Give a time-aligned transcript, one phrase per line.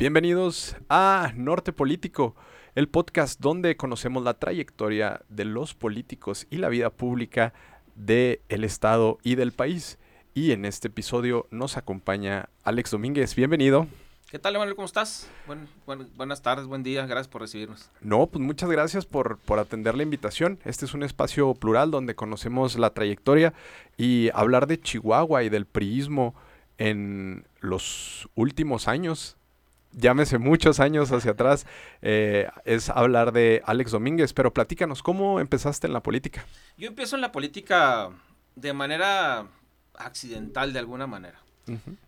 [0.00, 2.34] Bienvenidos a Norte Político,
[2.74, 7.52] el podcast donde conocemos la trayectoria de los políticos y la vida pública
[7.96, 9.98] del Estado y del país.
[10.32, 13.34] Y en este episodio nos acompaña Alex Domínguez.
[13.34, 13.88] Bienvenido.
[14.30, 14.74] ¿Qué tal, Emanuel?
[14.74, 15.28] ¿Cómo estás?
[16.16, 17.04] buenas tardes, buen día.
[17.04, 17.90] Gracias por recibirnos.
[18.00, 20.60] No, pues muchas gracias por, por atender la invitación.
[20.64, 23.52] Este es un espacio plural donde conocemos la trayectoria
[23.98, 26.34] y hablar de Chihuahua y del priismo
[26.78, 29.36] en los últimos años
[29.92, 31.66] llámese muchos años hacia atrás,
[32.02, 34.32] eh, es hablar de Alex Domínguez.
[34.32, 36.44] Pero platícanos, ¿cómo empezaste en la política?
[36.76, 38.10] Yo empiezo en la política
[38.56, 39.46] de manera
[39.94, 41.40] accidental, de alguna manera.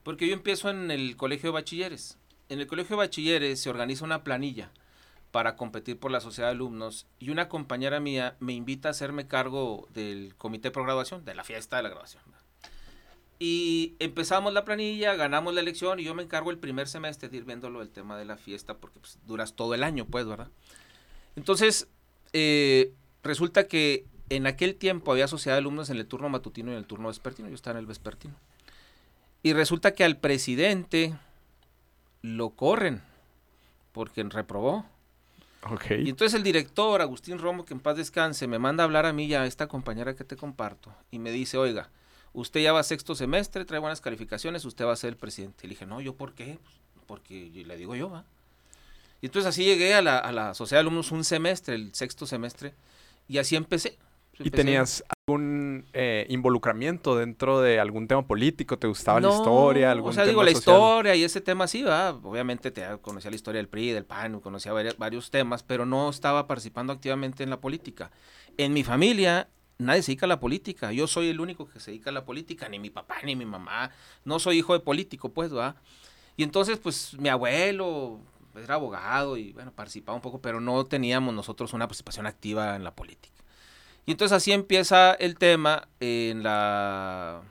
[0.02, 2.18] Porque yo empiezo en el colegio de bachilleres.
[2.48, 4.70] En el colegio de bachilleres se organiza una planilla
[5.30, 9.26] para competir por la sociedad de alumnos y una compañera mía me invita a hacerme
[9.26, 12.22] cargo del comité de graduación, de la fiesta de la graduación.
[13.44, 17.38] Y empezamos la planilla, ganamos la elección y yo me encargo el primer semestre de
[17.38, 20.46] ir viéndolo el tema de la fiesta porque pues, duras todo el año, pues, ¿verdad?
[21.34, 21.88] Entonces,
[22.32, 22.92] eh,
[23.24, 26.78] resulta que en aquel tiempo había sociedad de alumnos en el turno matutino y en
[26.78, 27.48] el turno vespertino.
[27.48, 28.36] Yo estaba en el vespertino.
[29.42, 31.18] Y resulta que al presidente
[32.20, 33.02] lo corren
[33.90, 34.86] porque reprobó.
[35.68, 36.06] Okay.
[36.06, 39.12] Y entonces el director, Agustín Romo, que en paz descanse, me manda a hablar a
[39.12, 40.94] mí y a esta compañera que te comparto.
[41.10, 41.90] Y me dice, oiga,
[42.32, 45.60] usted ya va sexto semestre, trae buenas calificaciones, usted va a ser el presidente.
[45.64, 46.58] Y le dije, no, ¿yo por qué?
[46.62, 46.74] Pues,
[47.06, 48.24] porque le digo yo, va.
[49.20, 52.26] Y entonces así llegué a la, a la sociedad de alumnos un semestre, el sexto
[52.26, 52.74] semestre,
[53.28, 53.98] y así empecé.
[54.38, 58.78] ¿Y tenías algún eh, involucramiento dentro de algún tema político?
[58.78, 59.90] ¿Te gustaba la historia?
[59.90, 62.10] Algún o sea, digo, la historia y ese tema sí, va.
[62.10, 66.46] Obviamente te conocía la historia del PRI, del PAN, conocía varios temas, pero no estaba
[66.46, 68.10] participando activamente en la política.
[68.56, 69.48] En mi familia
[69.82, 70.92] nadie se dedica a la política.
[70.92, 73.44] Yo soy el único que se dedica a la política, ni mi papá, ni mi
[73.44, 73.90] mamá.
[74.24, 75.76] No soy hijo de político, pues, ¿va?
[76.36, 78.20] Y entonces, pues, mi abuelo
[78.56, 82.84] era abogado y, bueno, participaba un poco, pero no teníamos nosotros una participación activa en
[82.84, 83.42] la política.
[84.04, 87.42] Y entonces así empieza el tema en la,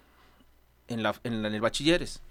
[0.88, 2.22] en, la, en, el bachilleres.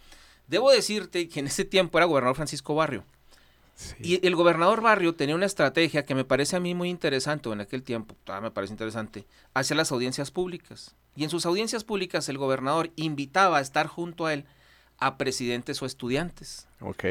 [0.47, 3.05] Debo decirte que en ese tiempo era gobernador Francisco Barrio.
[4.03, 7.53] Y el gobernador Barrio tenía una estrategia que me parece a mí muy interesante, o
[7.53, 10.95] en aquel tiempo todavía me parece interesante, hacia las audiencias públicas.
[11.17, 14.45] Y en sus audiencias públicas el gobernador invitaba a estar junto a él
[14.99, 16.67] a presidentes o estudiantes.
[16.81, 17.05] Ok.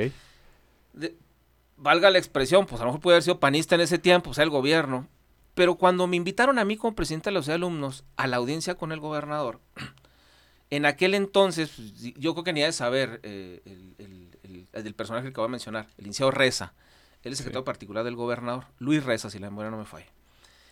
[1.78, 4.34] valga la expresión, pues a lo mejor puede haber sido panista en ese tiempo, o
[4.34, 5.08] sea, el gobierno.
[5.56, 8.92] Pero cuando me invitaron a mí como presidente de los alumnos a la audiencia con
[8.92, 9.60] el gobernador,
[10.70, 13.62] en aquel entonces, pues, yo creo que ni de saber eh,
[13.98, 14.29] el
[14.74, 16.74] del personaje que acabo de mencionar, el licenciado Reza,
[17.24, 20.08] él es secretario particular del gobernador, Luis Reza, si la memoria no me falla.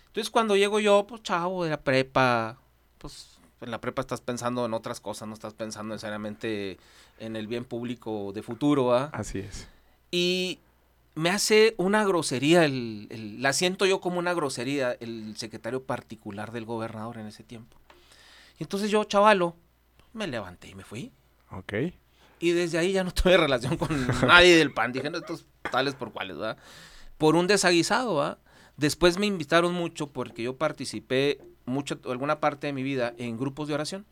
[0.08, 2.58] Entonces cuando llego yo, pues chavo de la prepa,
[2.98, 6.78] pues en la prepa estás pensando en otras cosas, no estás pensando necesariamente
[7.20, 9.10] en el bien público de futuro, ¿ah?
[9.14, 9.68] Así es.
[10.12, 10.60] Y
[11.16, 16.66] me hace una grosería, el, la siento yo como una grosería, el secretario particular del
[16.66, 17.78] gobernador en ese tiempo.
[18.60, 19.56] Y entonces yo, chavalo,
[20.14, 21.12] me levanté y me fui.
[21.52, 21.74] Ok.
[22.40, 23.90] Y desde ahí ya no tuve relación con
[24.28, 24.92] nadie del PAN.
[24.92, 26.58] Dije, no, estos tales por cuáles, ¿verdad?
[27.18, 28.38] Por un desaguisado, ¿verdad?
[28.78, 33.68] Después me invitaron mucho porque yo participé mucho, alguna parte de mi vida en grupos
[33.68, 34.06] de oración.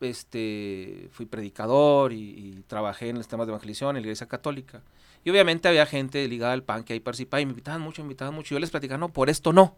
[0.00, 4.82] Este, fui predicador y, trabajé en los temas de evangelización en la iglesia católica.
[5.24, 8.06] Y obviamente había gente ligada al PAN que ahí participaba y me invitaban mucho, me
[8.06, 8.54] invitaban mucho.
[8.54, 9.76] Y yo les platicaba, no, por esto no.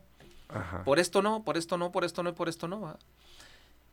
[0.84, 2.80] Por esto no, por esto no, por esto no y por esto no.
[2.80, 2.98] ¿verdad?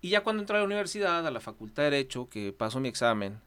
[0.02, 2.90] Y ya cuando entré a la universidad, a la Facultad de Derecho, que paso mi
[2.90, 3.40] examen,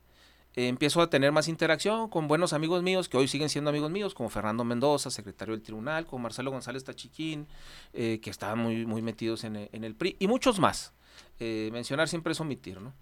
[0.56, 4.14] empiezo a tener más interacción con buenos amigos míos que hoy siguen siendo amigos míos,
[4.14, 7.46] como Fernando Mendoza, secretario del tribunal, con Marcelo González Tachiquín,
[7.92, 10.94] eh, que estaban muy, muy metidos en, el PRI, y muchos más.
[11.38, 12.94] Eh, mencionar siempre es omitir, ¿no?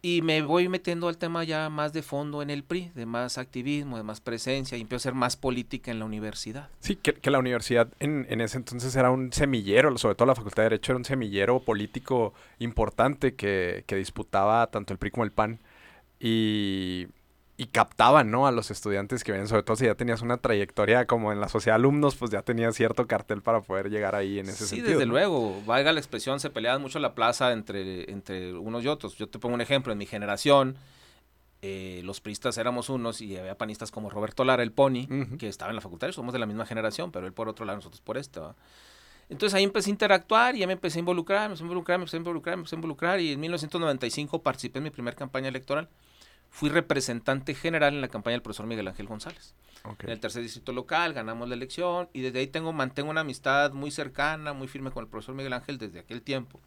[0.00, 3.36] Y me voy metiendo al tema ya más de fondo en el PRI, de más
[3.36, 6.70] activismo, de más presencia, y empiezo a hacer más política en la universidad.
[6.78, 10.62] Sí, que, la universidad en, en, ese entonces era un semillero, sobre todo la Facultad
[10.62, 15.32] de Derecho era un semillero político importante que, que disputaba tanto el PRI como el
[15.32, 15.58] PAN
[16.20, 17.06] y,
[17.72, 18.46] captaban, ¿no?
[18.46, 21.48] A los estudiantes que vienen, sobre todo si ya tenías una trayectoria como en la
[21.48, 24.86] sociedad de alumnos, pues ya tenías cierto cartel para poder llegar ahí en ese sentido.
[24.86, 28.88] Sí, desde luego, valga la expresión, se peleaban mucho la plaza entre, entre unos y
[28.88, 29.16] otros.
[29.16, 30.76] Yo te pongo un ejemplo, en mi generación,
[31.60, 35.08] eh, los pristas éramos unos y había panistas como Roberto Lara, el Pony,
[35.38, 37.78] que estaba en la facultad, somos de la misma generación, pero él por otro lado,
[37.78, 38.40] nosotros por este,
[39.28, 41.98] Entonces ahí empecé a interactuar y ya me empecé a involucrar, me empecé a involucrar,
[41.98, 45.16] me empecé a involucrar, me empecé a involucrar y en 1995 participé en mi primera
[45.16, 45.88] campaña electoral
[46.50, 49.54] fui representante general en la campaña del profesor Miguel Ángel González.
[50.00, 53.72] En el tercer distrito local ganamos la elección y desde ahí tengo, mantengo una amistad
[53.72, 56.60] muy cercana, muy firme con el profesor Miguel Ángel desde aquel tiempo.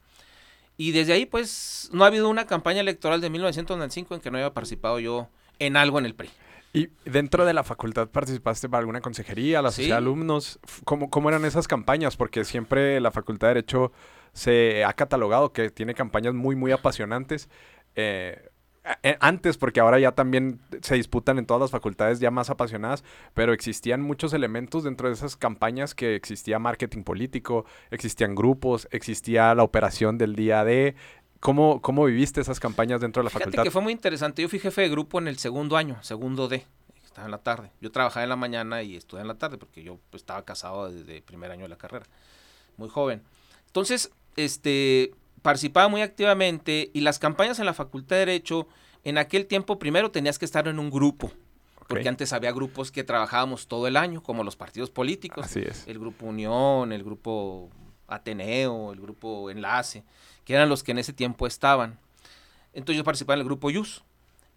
[0.78, 4.38] Y desde ahí pues no ha habido una campaña electoral de 1995 en que no
[4.38, 5.28] haya participado yo
[5.60, 6.30] en algo en el PRI.
[6.74, 10.60] ¿Y dentro de la facultad participaste para alguna consejería, la sociedad de alumnos?
[10.86, 12.16] ¿Cómo, ¿Cómo eran esas campañas?
[12.16, 13.92] Porque siempre la Facultad de Derecho
[14.32, 17.50] se ha catalogado que tiene campañas muy, muy apasionantes.
[17.96, 18.51] Eh, eh,
[19.20, 23.54] antes, porque ahora ya también se disputan en todas las facultades ya más apasionadas, pero
[23.54, 29.64] existían muchos elementos dentro de esas campañas que existía marketing político, existían grupos, existía la
[29.64, 30.96] operación del día de...
[31.40, 33.64] ¿Cómo, cómo viviste esas campañas dentro de la Fíjate facultad?
[33.64, 34.44] que fue muy interesante.
[34.44, 36.68] Yo fui jefe de grupo en el segundo año, segundo D,
[37.04, 37.72] estaba en la tarde.
[37.82, 40.92] Yo trabajaba en la mañana y estudié en la tarde porque yo pues, estaba casado
[40.92, 42.06] desde el primer año de la carrera,
[42.78, 43.24] muy joven.
[43.66, 48.68] Entonces, este, participaba muy activamente y las campañas en la Facultad de Derecho,
[49.04, 51.32] en aquel tiempo primero tenías que estar en un grupo.
[51.88, 55.46] Porque antes había grupos que trabajábamos todo el año, como los partidos políticos.
[55.46, 55.86] Así es.
[55.88, 57.70] El grupo Unión, el grupo
[58.08, 60.06] Ateneo, el grupo Enlace,
[60.46, 62.00] que eran los que en ese tiempo estaban.
[62.74, 64.04] Entonces yo participaba en el grupo YUS.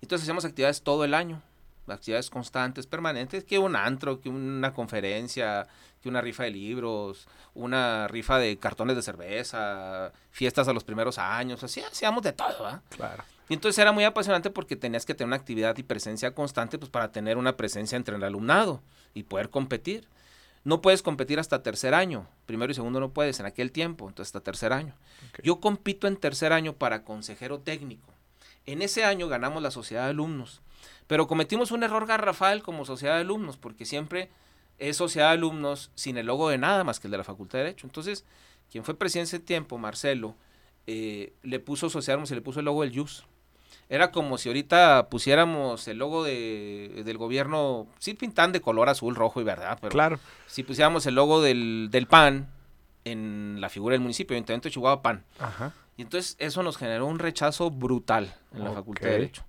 [0.01, 1.43] Entonces hacíamos actividades todo el año,
[1.89, 5.67] actividades constantes, permanentes, que un antro, que una conferencia,
[6.03, 11.19] que una rifa de libros, una rifa de cartones de cerveza, fiestas a los primeros
[11.19, 13.25] años, así hacíamos de todo, Claro.
[13.49, 16.91] Y entonces era muy apasionante porque tenías que tener una actividad y presencia constante pues
[16.91, 18.83] para tener una presencia entre el alumnado
[19.13, 20.09] y poder competir.
[20.65, 24.35] No puedes competir hasta tercer año, primero y segundo no puedes en aquel tiempo, entonces
[24.35, 24.95] hasta tercer año.
[25.43, 28.15] Yo compito en tercer año para consejero técnico.
[28.65, 30.63] En ese año ganamos la sociedad de alumnos,
[31.07, 34.31] pero cometimos un error garrafal como sociedad de alumnos porque siempre
[34.79, 37.59] es sociedad de alumnos sin el logo de nada más que el de la Facultad
[37.59, 37.87] de Derecho.
[37.87, 38.25] Entonces,
[38.71, 40.35] quien fue presidente ese tiempo, Marcelo,
[40.87, 43.25] eh, le puso sociedad y le puso el logo del YUS.
[43.89, 49.15] Era como si ahorita pusiéramos el logo de, del gobierno, sí pintan de color azul,
[49.15, 50.19] rojo y verdad, pero claro.
[50.47, 52.49] si pusiéramos el logo del, del PAN
[53.05, 55.25] en la figura del municipio, Ayuntamiento de Chihuahua PAN.
[55.39, 55.75] Ajá.
[55.97, 59.45] Y entonces eso nos generó un rechazo brutal en la Facultad de Derecho.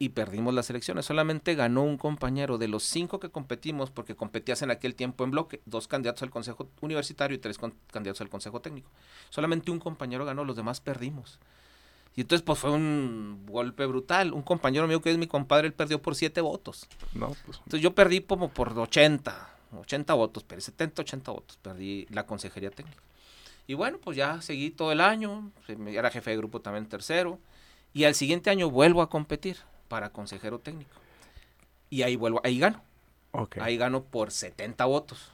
[0.00, 1.06] Y perdimos las elecciones.
[1.06, 5.32] Solamente ganó un compañero de los cinco que competimos, porque competías en aquel tiempo en
[5.32, 7.58] bloque, dos candidatos al Consejo Universitario y tres
[7.90, 8.90] candidatos al Consejo Técnico.
[9.30, 11.40] Solamente un compañero ganó, los demás perdimos.
[12.18, 14.32] Y entonces, pues fue un golpe brutal.
[14.32, 16.88] Un compañero mío que es mi compadre, él perdió por siete votos.
[17.14, 17.58] No, pues.
[17.58, 19.50] Entonces yo perdí como por 80,
[19.80, 21.56] 80 votos, pero 70, 80 votos.
[21.62, 23.00] Perdí la consejería técnica.
[23.68, 25.52] Y bueno, pues ya seguí todo el año,
[25.86, 27.38] era jefe de grupo también tercero.
[27.94, 30.94] Y al siguiente año vuelvo a competir para consejero técnico.
[31.90, 32.82] Y ahí vuelvo, ahí gano.
[33.32, 33.62] Okay.
[33.62, 35.32] Ahí gano por 70 votos.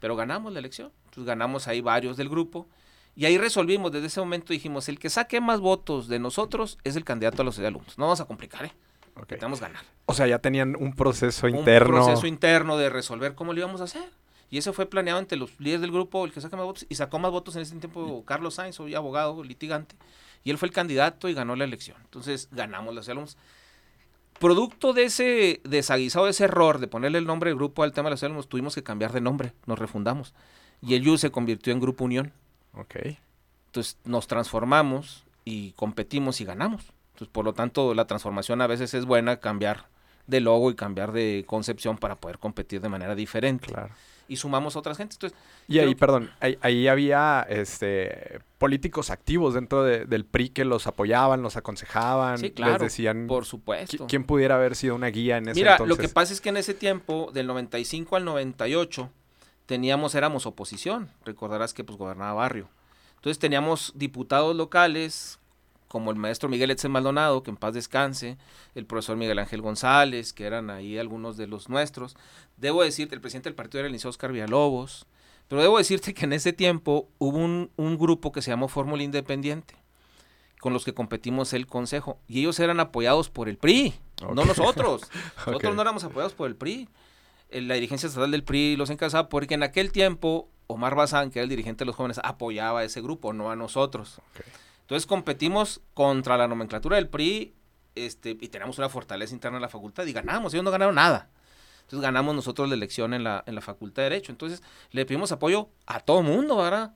[0.00, 0.90] Pero ganamos la elección.
[1.04, 2.66] Entonces ganamos ahí varios del grupo.
[3.14, 6.96] Y ahí resolvimos, desde ese momento dijimos, el que saque más votos de nosotros es
[6.96, 7.98] el candidato a los alumnos.
[7.98, 8.72] No vamos a complicar, ¿eh?
[9.10, 9.36] Okay.
[9.36, 9.82] Necesitamos ganar.
[10.06, 11.98] O sea, ya tenían un proceso interno.
[11.98, 14.10] Un proceso interno de resolver cómo lo íbamos a hacer.
[14.52, 16.94] Y eso fue planeado entre los líderes del grupo, el que saca más votos, y
[16.94, 19.96] sacó más votos en ese tiempo Carlos Sainz, hoy abogado, litigante,
[20.44, 21.96] y él fue el candidato y ganó la elección.
[22.04, 23.38] Entonces ganamos los alumnos.
[24.38, 28.08] Producto de ese desaguisado, de ese error de ponerle el nombre del grupo al tema
[28.08, 30.34] de los alumnos, tuvimos que cambiar de nombre, nos refundamos.
[30.80, 32.32] Y el YU se convirtió en Grupo Unión.
[32.74, 32.96] Ok.
[33.66, 36.92] Entonces nos transformamos y competimos y ganamos.
[37.12, 39.86] Entonces, por lo tanto, la transformación a veces es buena, cambiar
[40.26, 43.68] de logo y cambiar de concepción para poder competir de manera diferente.
[43.68, 43.94] Claro
[44.28, 45.16] y sumamos a otras gentes.
[45.16, 45.38] Entonces,
[45.68, 50.86] y ahí, perdón, ahí, ahí, había este políticos activos dentro de, del PRI que los
[50.86, 54.06] apoyaban, los aconsejaban, sí, claro, les decían por supuesto.
[54.06, 55.96] quién pudiera haber sido una guía en ese Mira, entonces.
[55.96, 59.10] lo que pasa es que en ese tiempo, del 95 al 98,
[59.66, 61.08] teníamos, éramos oposición.
[61.24, 62.68] Recordarás que pues gobernaba Barrio.
[63.16, 65.38] Entonces teníamos diputados locales,
[65.92, 68.38] como el maestro Miguel Etzel Maldonado, que en paz descanse,
[68.74, 72.16] el profesor Miguel Ángel González, que eran ahí algunos de los nuestros.
[72.56, 75.04] Debo decirte, el presidente del partido era el liceo Oscar Villalobos,
[75.48, 79.02] pero debo decirte que en ese tiempo hubo un, un grupo que se llamó Fórmula
[79.02, 79.74] Independiente,
[80.60, 84.34] con los que competimos el consejo, y ellos eran apoyados por el PRI, okay.
[84.34, 85.02] no nosotros.
[85.36, 85.74] Nosotros okay.
[85.74, 86.88] no éramos apoyados por el PRI.
[87.50, 91.44] La dirigencia estatal del PRI los encabezaba porque en aquel tiempo Omar Bazán, que era
[91.44, 94.22] el dirigente de los jóvenes, apoyaba a ese grupo, no a nosotros.
[94.30, 94.61] Okay.
[94.82, 97.54] Entonces competimos contra la nomenclatura del PRI
[97.94, 101.30] este, y tenemos una fortaleza interna en la facultad y ganamos, ellos no ganaron nada.
[101.82, 104.32] Entonces ganamos nosotros la elección en la, en la facultad de Derecho.
[104.32, 106.94] Entonces le pedimos apoyo a todo mundo, ¿verdad?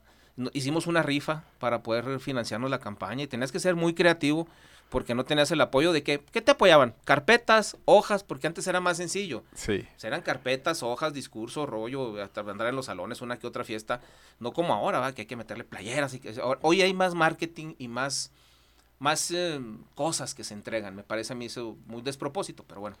[0.53, 4.47] Hicimos una rifa para poder financiarnos la campaña y tenías que ser muy creativo
[4.89, 6.95] porque no tenías el apoyo de que, ¿qué te apoyaban?
[7.03, 9.43] Carpetas, hojas, porque antes era más sencillo.
[9.53, 9.85] Sí.
[9.95, 13.65] O sea, eran carpetas, hojas, discurso, rollo, hasta andar en los salones, una que otra
[13.65, 13.99] fiesta.
[14.39, 15.13] No como ahora, ¿va?
[15.13, 16.13] que hay que meterle playeras.
[16.13, 18.31] Y que, hoy hay más marketing y más,
[18.99, 19.59] más eh,
[19.93, 20.95] cosas que se entregan.
[20.95, 22.97] Me parece a mí eso muy despropósito, pero bueno,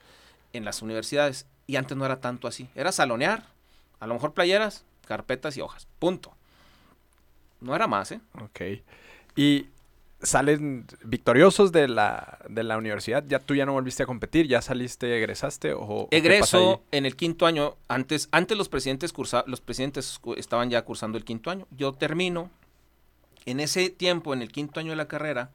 [0.51, 1.45] en las universidades.
[1.67, 2.69] Y antes no era tanto así.
[2.75, 3.45] Era salonear,
[4.01, 5.87] a lo mejor playeras, carpetas y hojas.
[5.99, 6.35] Punto.
[7.61, 8.19] No era más, ¿eh?
[8.41, 8.83] Ok.
[9.37, 9.67] Y
[10.21, 14.61] salen victoriosos de la, de la universidad, ya tú ya no volviste a competir, ya
[14.61, 17.75] saliste, egresaste o egreso en el quinto año.
[17.87, 21.67] Antes, antes los presidentes cursa, los presidentes estaban ya cursando el quinto año.
[21.71, 22.49] Yo termino.
[23.45, 25.51] En ese tiempo, en el quinto año de la carrera,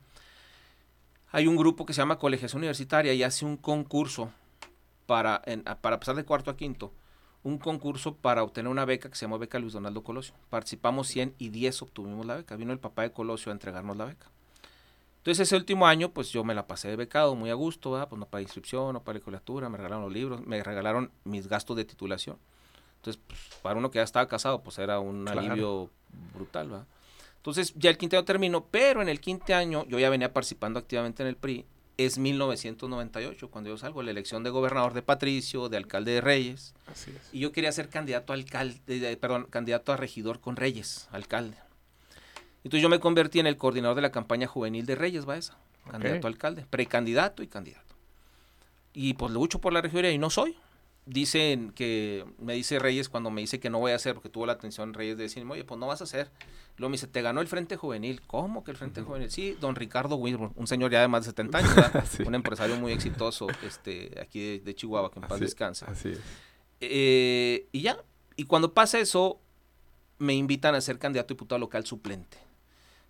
[1.30, 4.32] hay un grupo que se llama Colegiación Universitaria y hace un concurso
[5.04, 5.42] para,
[5.82, 6.92] para pasar de cuarto a quinto
[7.42, 10.34] un concurso para obtener una beca que se llama Beca Luis Donaldo Colosio.
[10.48, 12.56] Participamos 100 y 10 obtuvimos la beca.
[12.56, 14.31] Vino el papá de Colosio a entregarnos la beca.
[15.22, 18.18] Entonces ese último año, pues yo me la pasé de becado, muy a gusto, pues
[18.18, 21.84] no para inscripción, no para colegiatura, me regalaron los libros, me regalaron mis gastos de
[21.84, 22.38] titulación.
[22.96, 25.90] Entonces, pues, para uno que ya estaba casado, pues era un alivio
[26.34, 26.86] brutal, ¿verdad?
[27.36, 30.80] Entonces ya el quinto año terminó, pero en el quinto año yo ya venía participando
[30.80, 31.66] activamente en el PRI
[31.98, 36.74] es 1998, cuando yo salgo, la elección de gobernador de Patricio, de alcalde de Reyes.
[37.32, 41.56] Y yo quería ser candidato a alcalde, perdón, candidato a regidor con Reyes, alcalde.
[42.64, 45.58] Entonces yo me convertí en el coordinador de la campaña juvenil de Reyes, va esa,
[45.90, 47.96] candidato a alcalde, precandidato y candidato.
[48.92, 50.56] Y pues lucho por la regiduría y no soy
[51.06, 54.46] dicen que me dice Reyes cuando me dice que no voy a hacer, porque tuvo
[54.46, 56.30] la atención Reyes de decirme, oye, pues no vas a hacer.
[56.76, 58.22] Luego me dice, te ganó el Frente Juvenil.
[58.26, 59.30] ¿Cómo que el Frente Juvenil?
[59.30, 61.74] Sí, don Ricardo Wilbur, un señor ya de más de 70 años,
[62.26, 65.86] un empresario muy exitoso este, aquí de, Chihuahua, que en paz descansa.
[65.86, 66.14] Así
[66.80, 67.96] eh, y ya,
[68.36, 69.40] y cuando pasa eso,
[70.18, 72.38] me invitan a ser candidato a diputado local suplente.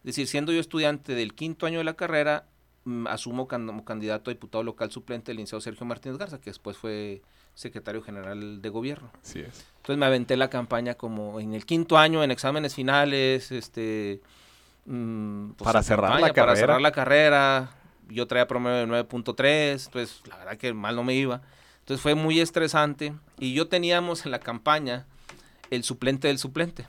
[0.02, 2.47] Es decir, siendo yo estudiante del quinto año de la carrera,
[2.85, 6.76] mm, asumo como candidato a diputado local suplente el licenciado Sergio Martínez Garza, que después
[6.76, 7.23] fue
[7.54, 9.11] secretario general de gobierno.
[9.23, 9.64] Así es.
[9.76, 14.21] Entonces me aventé la campaña como en el quinto año, en exámenes finales, este...
[14.87, 16.47] Mm, pues, para cerrar la carrera.
[16.47, 17.71] Para cerrar la carrera.
[18.09, 21.40] Yo traía promedio de 9.3, entonces la verdad que mal no me iba.
[21.78, 25.06] Entonces fue muy estresante y yo teníamos en la campaña
[25.71, 26.82] el suplente del suplente.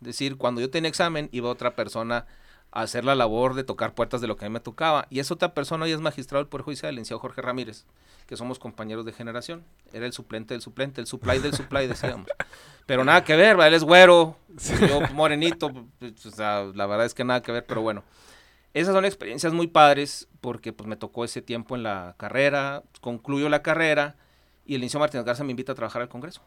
[0.00, 2.26] Es decir, cuando yo tenía examen iba otra persona
[2.72, 5.06] a hacer la labor de tocar puertas de lo que a mí me tocaba.
[5.10, 7.86] Y esa otra persona hoy es magistrado del Poder Judicial, el licenciado Jorge Ramírez
[8.26, 9.64] que somos compañeros de generación.
[9.92, 12.26] Era el suplente del suplente, el supply del supply, decíamos.
[12.86, 14.36] Pero nada que ver, él es güero,
[14.88, 18.04] yo morenito, pues, o sea, la verdad es que nada que ver, pero bueno.
[18.74, 23.48] Esas son experiencias muy padres porque pues me tocó ese tiempo en la carrera, concluyo
[23.48, 24.16] la carrera
[24.66, 26.42] y el inicio Martínez Garza me invita a trabajar al Congreso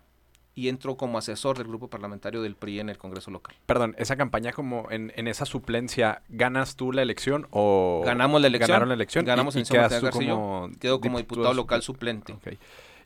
[0.59, 3.55] y entro como asesor del grupo parlamentario del PRI en el Congreso local.
[3.65, 8.01] Perdón, esa campaña como en, esa suplencia, ¿ganas tú la elección o...?
[8.05, 8.67] Ganamos la elección.
[8.67, 9.23] Ganaron la elección.
[9.23, 12.35] Ganamos y, en quedas como Quedo como diputado, local suplente.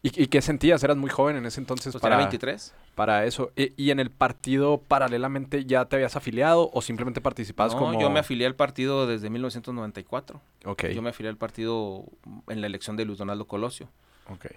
[0.01, 0.83] ¿Y, qué sentías?
[0.83, 1.93] ¿Eras muy joven en ese entonces?
[1.93, 2.73] Pues para, 23.
[2.95, 3.51] Para eso.
[3.55, 8.19] ¿Y, en el partido paralelamente ya te habías afiliado o simplemente participabas no, yo me
[8.19, 10.41] afilié al partido desde 1994.
[10.65, 10.87] Ok.
[10.87, 12.05] Yo me afilié al partido
[12.49, 13.89] en la elección de Luis Donaldo Colosio.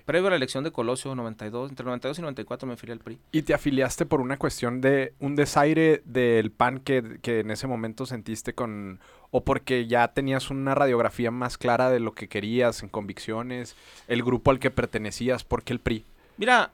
[0.05, 3.19] Previo a la elección de Colosio 92, entre 92 y 94 me afilié al PRI.
[3.33, 7.67] ¿Y te afiliaste por una cuestión de un desaire del PAN que, que, en ese
[7.67, 9.01] momento sentiste con...
[9.31, 13.75] o porque ya tenías una radiografía más clara de lo que querías en convicciones,
[14.09, 16.05] el grupo al que pertenecías, ¿por qué el PRI?
[16.37, 16.71] Mira,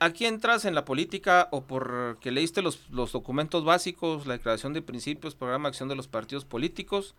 [0.00, 4.82] aquí entras en la política o porque leíste los, los documentos básicos, la declaración de
[4.82, 7.14] principios, programa de acción de los partidos políticos,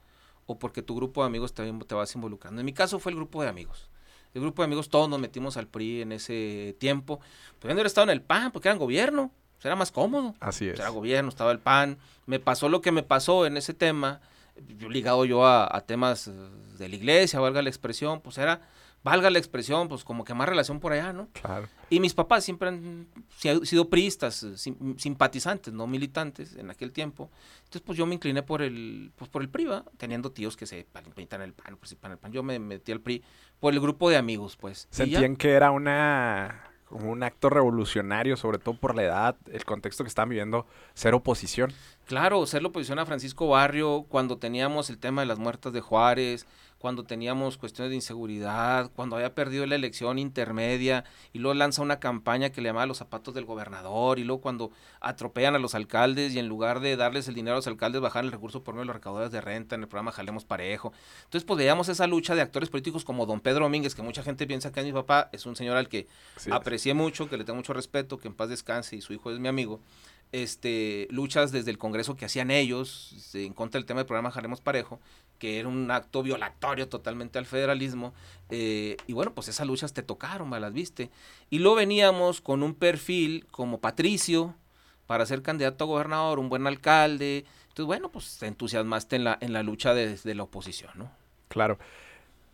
[0.46, 2.60] o porque tu grupo de amigos también te vas involucrando.
[2.60, 3.90] En mi caso fue el grupo de amigos
[4.34, 7.20] el grupo de amigos, todos nos metimos al PRI en ese tiempo.
[7.60, 10.36] Pudiendo haber estado en el PAN, porque eran gobierno, pues era más cómodo.
[10.40, 10.80] Así es.
[10.80, 11.98] era gobierno, estaba el PAN.
[12.26, 14.22] Me pasó lo que me pasó en ese tema,
[14.78, 16.32] yo ligado yo a, a temas
[16.78, 18.62] de la iglesia, valga la expresión, pues era
[19.04, 21.28] valga la expresión, pues como que más relación por allá, ¿no?
[21.34, 21.68] Claro.
[21.90, 23.08] Y mis papás siempre han
[23.38, 24.46] sido priistas,
[24.98, 27.30] simpatizantes, no militantes en aquel tiempo.
[27.60, 29.86] Entonces, pues yo me incliné por el, pues por el PRI, ¿va?
[29.98, 32.32] teniendo tíos que se pintan el pan, participan en el pan.
[32.32, 33.24] Yo me metí al PRI
[33.60, 34.88] por el grupo de amigos, pues.
[34.90, 40.04] Sentían que era una como un acto revolucionario, sobre todo por la edad, el contexto
[40.04, 41.74] que estaban viviendo, ser oposición.
[42.06, 45.82] Claro, ser la oposición a Francisco Barrio, cuando teníamos el tema de las muertas de
[45.82, 46.46] Juárez,
[46.84, 52.02] cuando teníamos cuestiones de inseguridad, cuando había perdido la elección intermedia y luego lanza una
[52.02, 56.34] campaña que le llamaba los zapatos del gobernador y luego cuando atropellan a los alcaldes
[56.34, 58.82] y en lugar de darles el dinero a los alcaldes bajan el recurso por medio
[58.82, 60.92] de los recaudadores de renta en el programa Jalemos Parejo.
[61.24, 64.46] Entonces pues veíamos esa lucha de actores políticos como don Pedro Domínguez, que mucha gente
[64.46, 66.10] piensa que es mi papá, es un señor al que
[66.52, 69.40] aprecié mucho, que le tengo mucho respeto, que en paz descanse y su hijo es
[69.40, 69.80] mi amigo
[70.34, 74.62] este, luchas desde el Congreso que hacían ellos en contra del tema del programa Jalemos
[74.62, 75.00] Parejo,
[75.40, 78.14] que era un acto violatorio totalmente al federalismo.
[78.50, 81.10] Eh, y bueno, pues esas luchas te tocaron, me las viste.
[81.50, 84.56] Y luego veníamos con un perfil como Patricio
[85.08, 87.46] para ser candidato a gobernador, un buen alcalde.
[87.64, 91.12] Entonces, bueno, pues te entusiasmaste en la, en la lucha desde de la oposición, ¿no?
[91.48, 91.78] Claro.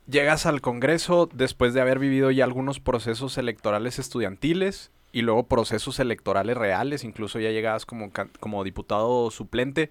[0.08, 6.00] Llegas al Congreso después de haber vivido ya algunos procesos electorales estudiantiles y luego procesos
[6.00, 9.90] electorales reales, incluso ya llegabas como, como diputado suplente.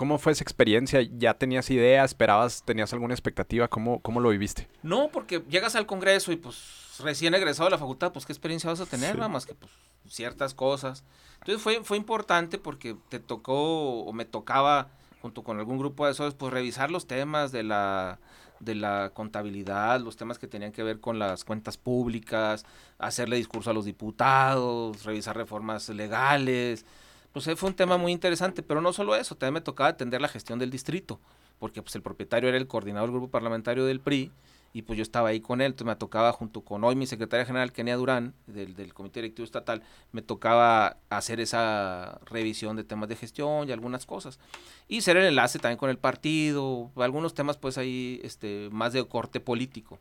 [0.00, 1.02] ¿Cómo fue esa experiencia?
[1.02, 2.02] ¿Ya tenías idea?
[2.04, 2.62] ¿Esperabas?
[2.64, 3.68] ¿Tenías alguna expectativa?
[3.68, 4.66] ¿Cómo, cómo lo viviste?
[4.82, 8.70] No, porque llegas al Congreso y pues recién egresado de la facultad, pues qué experiencia
[8.70, 9.70] vas a tener, nada más que pues
[10.08, 11.04] ciertas cosas.
[11.40, 14.88] Entonces fue, fue importante porque te tocó o me tocaba
[15.20, 18.20] junto con algún grupo de esos, pues revisar los temas de la,
[18.58, 22.64] de la contabilidad, los temas que tenían que ver con las cuentas públicas,
[22.96, 26.86] hacerle discurso a los diputados, revisar reformas legales,
[27.32, 30.28] pues fue un tema muy interesante, pero no solo eso, también me tocaba atender la
[30.28, 31.20] gestión del distrito,
[31.58, 34.32] porque pues el propietario era el coordinador del grupo parlamentario del PRI,
[34.72, 37.44] y pues yo estaba ahí con él, entonces me tocaba junto con hoy mi secretaria
[37.44, 39.82] general Kenia Durán, del, del Comité Directivo Estatal,
[40.12, 44.38] me tocaba hacer esa revisión de temas de gestión y algunas cosas.
[44.86, 49.04] Y ser el enlace también con el partido, algunos temas pues ahí este, más de
[49.06, 49.98] corte político.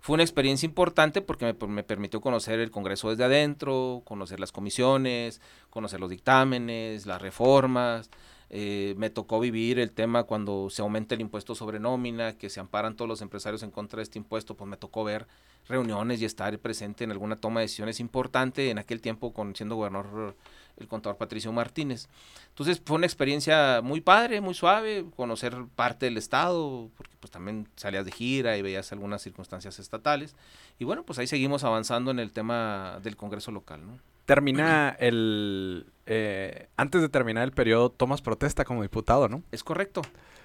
[0.00, 5.42] Fue una experiencia importante porque me, permitió conocer el Congreso desde adentro, conocer las comisiones,
[5.68, 8.08] conocer los dictámenes, las reformas.
[8.48, 12.60] Eh, me tocó vivir el tema cuando se aumenta el impuesto sobre nómina, que se
[12.60, 15.26] amparan todos los empresarios en contra de este impuesto, pues me tocó ver
[15.68, 19.76] reuniones y estar presente en alguna toma de decisiones importante en aquel tiempo con siendo
[19.76, 20.34] gobernador
[20.80, 22.08] el contador Patricio Martínez.
[22.48, 27.68] Entonces fue una experiencia muy padre, muy suave, conocer parte del Estado, porque pues también
[27.76, 30.34] salías de gira y veías algunas circunstancias estatales.
[30.78, 33.86] Y bueno, pues ahí seguimos avanzando en el tema del Congreso local.
[33.86, 33.98] ¿no?
[34.26, 35.86] Termina el...
[36.06, 39.42] Eh, antes de terminar el periodo, tomas protesta como diputado, ¿no?
[39.52, 40.02] Es correcto.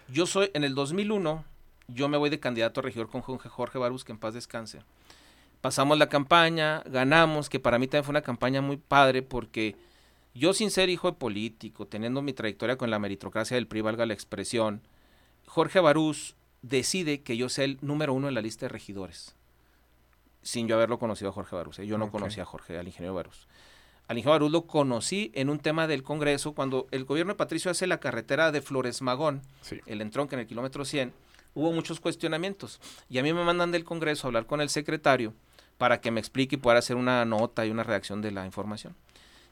[0.07, 1.43] Yo soy, en el 2001,
[1.87, 4.81] yo me voy de candidato a regidor con Jorge Barús, que en paz descanse.
[5.61, 9.75] Pasamos la campaña, ganamos, que para mí también fue una campaña muy padre porque
[10.35, 14.05] yo sin ser hijo de político, teniendo mi trayectoria con la meritocracia del PRI, valga
[14.05, 14.81] la expresión,
[15.47, 19.35] Jorge Barús decide que yo sea el número uno en la lista de regidores.
[20.41, 21.79] Sin yo haberlo conocido a Jorge Barús.
[21.79, 21.87] ¿eh?
[21.87, 23.47] Yo no conocía a Jorge, al ingeniero Barús.
[24.07, 27.71] Al ingeniero Barús lo conocí en un tema del Congreso cuando el gobierno de Patricio
[27.71, 29.41] hace la carretera de Flores Magón,
[29.85, 31.13] el entronque en el kilómetro 100.
[31.53, 32.81] Hubo muchos cuestionamientos.
[33.09, 35.33] Y a mí me mandan del Congreso a hablar con el secretario
[35.77, 38.95] para que me explique y pueda hacer una nota y una redacción de la información.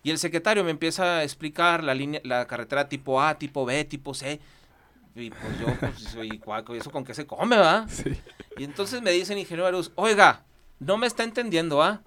[0.03, 3.85] Y el secretario me empieza a explicar la línea, la carretera tipo A, tipo B,
[3.85, 4.39] tipo C.
[5.15, 6.15] Y pues yo, pues,
[6.75, 7.87] ¿y eso con qué se come, va?
[8.57, 10.43] Y entonces me dicen, ingeniero Aruz, oiga,
[10.79, 12.01] no me está entendiendo, ¿ah?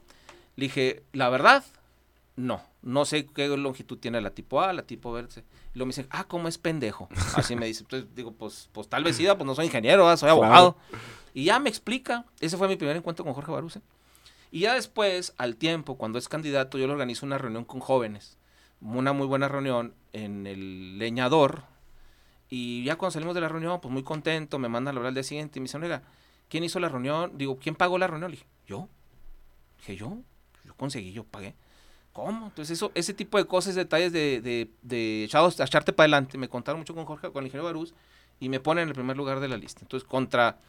[0.56, 1.64] Le dije, la verdad,
[2.36, 2.62] no.
[2.82, 5.22] No sé qué longitud tiene la tipo A, la tipo B.
[5.22, 7.08] Y luego me dicen, ah, ¿cómo es pendejo?
[7.34, 7.82] Así me dice.
[7.82, 10.76] Entonces digo, pues, pues tal vez sí, pues no soy ingeniero, soy abogado.
[11.34, 12.24] Y ya me explica.
[12.40, 13.80] Ese fue mi primer encuentro con Jorge Baruse.
[14.56, 18.38] Y ya después, al tiempo, cuando es candidato, yo le organizo una reunión con jóvenes.
[18.80, 21.64] Una muy buena reunión en el leñador.
[22.48, 25.14] Y ya cuando salimos de la reunión, pues muy contento, me mandan la hora al
[25.14, 26.04] día siguiente y me dicen, oiga,
[26.48, 27.36] ¿quién hizo la reunión?
[27.36, 28.30] Digo, ¿quién pagó la reunión?
[28.30, 28.88] Le dije, ¿yo?
[29.76, 30.22] Dije, ¿yo?
[30.64, 31.54] Yo conseguí, yo pagué.
[32.14, 32.46] ¿Cómo?
[32.46, 36.48] Entonces, eso, ese tipo de cosas, detalles de, de, de echados, echarte para adelante, me
[36.48, 37.92] contaron mucho con Jorge, con el ingeniero Barús,
[38.40, 39.82] y me ponen en el primer lugar de la lista.
[39.82, 40.60] Entonces, contra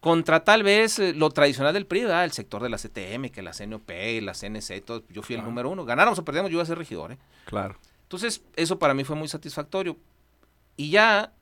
[0.00, 3.52] contra tal vez eh, lo tradicional del PRI, el sector de la CTM, que la
[3.52, 3.90] CNOP,
[4.22, 5.84] la CNC, todo, yo fui el número uno.
[5.84, 7.12] Ganáramos o perdíamos, yo iba a ser regidor.
[7.12, 7.18] ¿eh?
[7.46, 7.76] Claro.
[8.02, 9.96] Entonces, eso para mí fue muy satisfactorio.
[10.76, 11.32] Y ya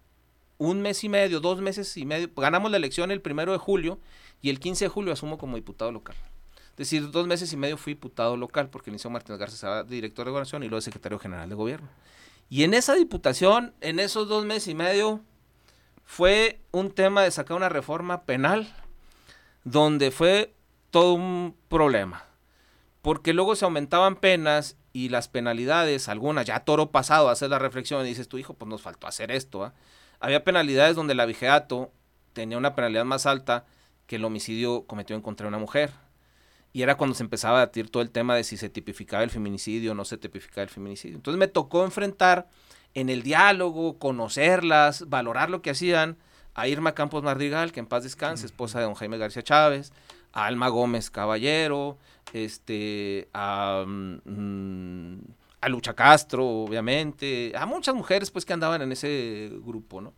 [0.59, 3.99] un mes y medio, dos meses y medio, ganamos la elección el primero de julio
[4.41, 6.17] y el 15 de julio asumo como diputado local.
[6.71, 10.27] Es decir, dos meses y medio fui diputado local porque inició Martínez Garza estaba director
[10.27, 11.89] de gobernación y luego secretario general de gobierno.
[12.49, 15.21] Y en esa diputación, en esos dos meses y medio,
[16.07, 18.73] fue un tema de sacar una reforma penal
[19.65, 20.55] donde fue
[20.91, 22.25] todo un problema.
[23.03, 28.05] Porque luego se aumentaban penas y las penalidades, algunas, ya toro pasado, hacer la reflexión
[28.07, 29.65] y dices, tu hijo, pues nos faltó hacer esto.
[29.65, 29.75] ¿ah?".
[30.21, 31.93] Había penalidades donde el abigeato
[32.33, 33.67] tenía una penalidad más alta
[34.07, 35.91] que el homicidio cometido en contra de una mujer.
[36.73, 39.31] Y era cuando se empezaba a debatir todo el tema de si se tipificaba el
[39.31, 41.17] feminicidio o no se tipificaba el feminicidio.
[41.17, 42.49] Entonces me tocó enfrentar
[42.97, 46.17] en el diálogo, conocerlas, valorar lo que hacían,
[46.55, 49.93] a Irma Campos Madrigal, que en paz descanse, esposa de don Jaime García Chávez,
[50.33, 51.99] a Alma Gómez Caballero,
[52.33, 55.19] este, a, mm,
[55.61, 60.15] a Lucha Castro, obviamente, a muchas mujeres pues que andaban en ese grupo, ¿no?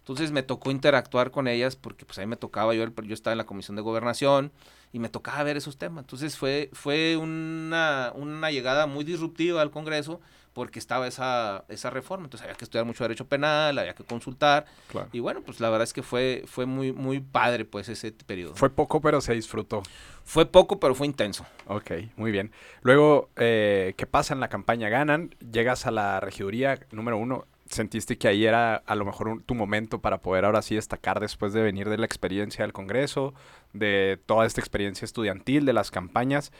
[0.00, 3.38] Entonces me tocó interactuar con ellas porque pues ahí me tocaba, yo, yo estaba en
[3.38, 4.52] la comisión de gobernación
[4.92, 6.02] y me tocaba ver esos temas.
[6.02, 10.20] Entonces fue, fue una, una llegada muy disruptiva al Congreso
[10.52, 12.24] porque estaba esa, esa reforma.
[12.24, 14.66] Entonces había que estudiar mucho derecho penal, había que consultar.
[15.12, 18.54] Y bueno, pues la verdad es que fue, fue muy, muy padre pues ese periodo.
[18.54, 19.82] Fue poco, pero se disfrutó.
[20.24, 21.46] Fue poco, pero fue intenso.
[21.66, 22.52] Ok, muy bien.
[22.82, 24.88] Luego, eh, ¿qué pasa en la campaña?
[24.88, 27.46] Ganan, llegas a la regiduría número uno.
[27.70, 31.52] ¿Sentiste que ahí era a lo mejor tu momento para poder ahora sí destacar después
[31.52, 33.34] de venir de la experiencia del Congreso,
[33.74, 36.50] de toda esta experiencia estudiantil, de las campañas?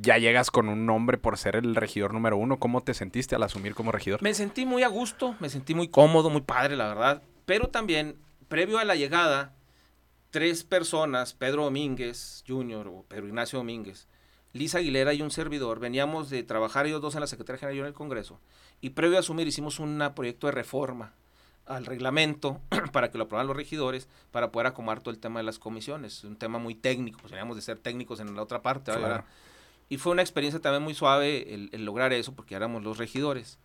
[0.00, 2.58] Ya llegas con un nombre por ser el regidor número uno.
[2.58, 4.22] ¿Cómo te sentiste al asumir como regidor?
[4.22, 7.22] Me sentí muy a gusto, me sentí muy cómodo, muy padre, la verdad.
[7.44, 8.16] Pero también,
[8.48, 9.54] previo a la llegada,
[10.30, 12.88] tres personas, Pedro Domínguez Jr.
[12.88, 14.08] o Pedro Ignacio Domínguez,
[14.52, 17.78] Lisa Aguilera y un servidor, veníamos de trabajar ellos dos en la Secretaría General y
[17.78, 18.40] yo en el Congreso.
[18.80, 21.14] Y previo a asumir hicimos un proyecto de reforma
[21.66, 22.60] al reglamento
[22.92, 26.24] para que lo aprobaran los regidores para poder acomodar todo el tema de las comisiones.
[26.24, 28.92] Un tema muy técnico, pues teníamos de ser técnicos en la otra parte.
[29.88, 33.58] Y fue una experiencia también muy suave el, lograr eso porque éramos los regidores.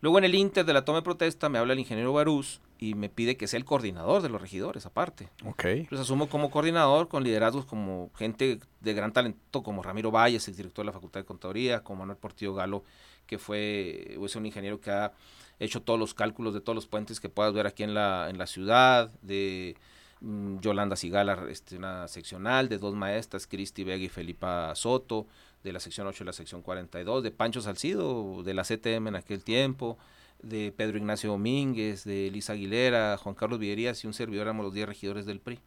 [0.00, 2.94] Luego en el Inter de la toma de protesta me habla el ingeniero Barús y
[2.94, 5.30] me pide que sea el coordinador de los regidores aparte.
[5.44, 5.64] Ok.
[5.88, 10.56] Pues asumo como coordinador con liderazgos como gente de gran talento como Ramiro Valles, el
[10.56, 12.84] director de la Facultad de Contaduría, como Manuel Portillo Galo,
[13.26, 15.12] que fue es un ingeniero que ha
[15.58, 18.38] hecho todos los cálculos de todos los puentes que puedas ver aquí en la, en
[18.38, 19.76] la ciudad, de
[20.20, 25.26] mm, Yolanda Sigala, este, una seccional, de dos maestras, Cristi Vega y Felipa Soto,
[25.64, 29.16] de la sección 8 y la sección 42, de Pancho Salcido, de la CTM en
[29.16, 29.98] aquel tiempo,
[30.42, 34.74] de Pedro Ignacio Domínguez, de Elisa Aguilera, Juan Carlos Villerías y un servidor, éramos los
[34.74, 35.58] 10 regidores del PRI.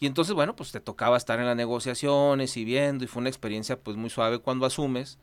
[0.00, 3.28] Y entonces, bueno, pues te tocaba estar en las negociaciones y viendo, y fue una
[3.28, 5.18] experiencia pues muy suave cuando asumes,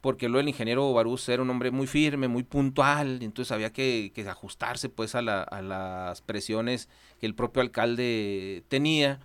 [0.00, 3.72] porque luego el ingeniero Barús era un hombre muy firme, muy puntual, y entonces había
[3.72, 9.18] que, ajustarse pues a, las presiones que el propio alcalde tenía.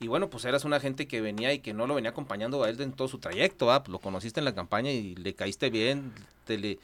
[0.00, 2.70] Y bueno, pues eras una gente que venía y que no lo venía acompañando a
[2.70, 6.12] él en todo su trayecto, pues lo conociste en la campaña y le caíste bien,
[6.46, 6.78] te le,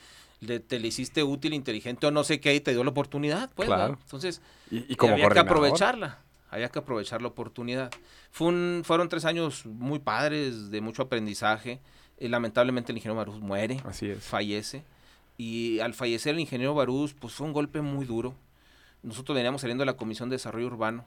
[0.61, 3.69] te le hiciste útil, inteligente o no sé qué y te dio la oportunidad, pues.
[3.69, 3.99] Claro.
[4.03, 6.19] Entonces, ¿Y, como había que aprovecharla,
[6.51, 7.91] había que aprovechar la oportunidad.
[8.31, 11.81] Fue un, fueron tres años muy padres, de mucho aprendizaje
[12.19, 14.23] eh, lamentablemente el ingeniero Barús muere, Así es.
[14.23, 14.85] fallece.
[15.37, 18.35] Y al fallecer el ingeniero Barús, pues fue un golpe muy duro.
[19.03, 21.05] Nosotros veníamos saliendo de la Comisión de Desarrollo Urbano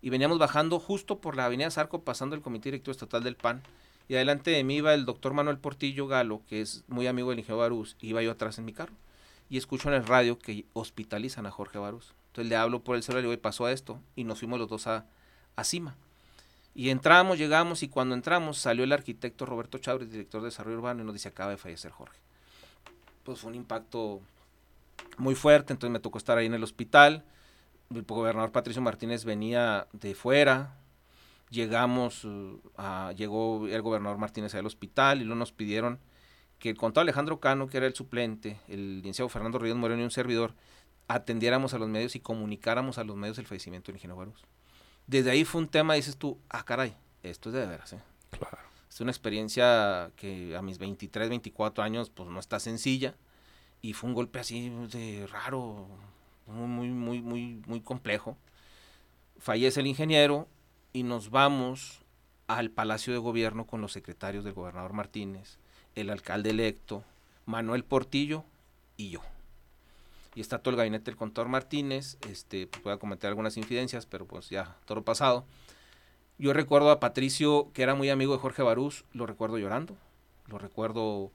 [0.00, 3.62] y veníamos bajando justo por la Avenida Zarco, pasando el Comité Director Estatal del PAN.
[4.08, 7.40] Y adelante de mí iba el doctor Manuel Portillo Galo, que es muy amigo del
[7.40, 8.94] ingeniero Barús, y iba yo atrás en mi carro.
[9.50, 12.14] Y escucho en el radio que hospitalizan a Jorge Barús.
[12.28, 14.00] Entonces le hablo por el celular y digo, pasó a esto.
[14.16, 15.04] Y nos fuimos los dos a,
[15.56, 15.96] a Cima.
[16.74, 21.02] Y entramos, llegamos y cuando entramos salió el arquitecto Roberto Chávez, director de desarrollo urbano,
[21.02, 22.18] y nos dice, acaba de fallecer Jorge.
[23.24, 24.20] Pues fue un impacto
[25.16, 27.24] muy fuerte, entonces me tocó estar ahí en el hospital.
[27.94, 30.76] El gobernador Patricio Martínez venía de fuera,
[31.50, 35.98] llegamos, uh, a, llegó el gobernador Martínez al hospital y luego nos pidieron
[36.58, 40.04] que el contador Alejandro Cano, que era el suplente, el licenciado Fernando Ríos Moreno y
[40.04, 40.54] un servidor,
[41.06, 44.44] atendiéramos a los medios y comunicáramos a los medios el fallecimiento del ingeniero Barús
[45.08, 48.00] desde ahí fue un tema, dices tú, ah, caray, esto es de veras, ¿eh?
[48.30, 48.58] Claro.
[48.88, 53.16] Es una experiencia que a mis 23, 24 años, pues no está sencilla.
[53.80, 55.88] Y fue un golpe así de raro,
[56.48, 58.36] muy, muy, muy, muy complejo.
[59.38, 60.48] Fallece el ingeniero
[60.92, 62.00] y nos vamos
[62.46, 65.58] al Palacio de Gobierno con los secretarios del gobernador Martínez,
[65.94, 67.04] el alcalde electo,
[67.46, 68.44] Manuel Portillo
[68.96, 69.20] y yo
[70.38, 74.06] y está todo el gabinete del contador Martínez, este, pues voy a cometer algunas infidencias,
[74.06, 75.44] pero pues ya, todo pasado.
[76.38, 79.96] Yo recuerdo a Patricio, que era muy amigo de Jorge Barús, lo recuerdo llorando,
[80.46, 81.32] lo recuerdo,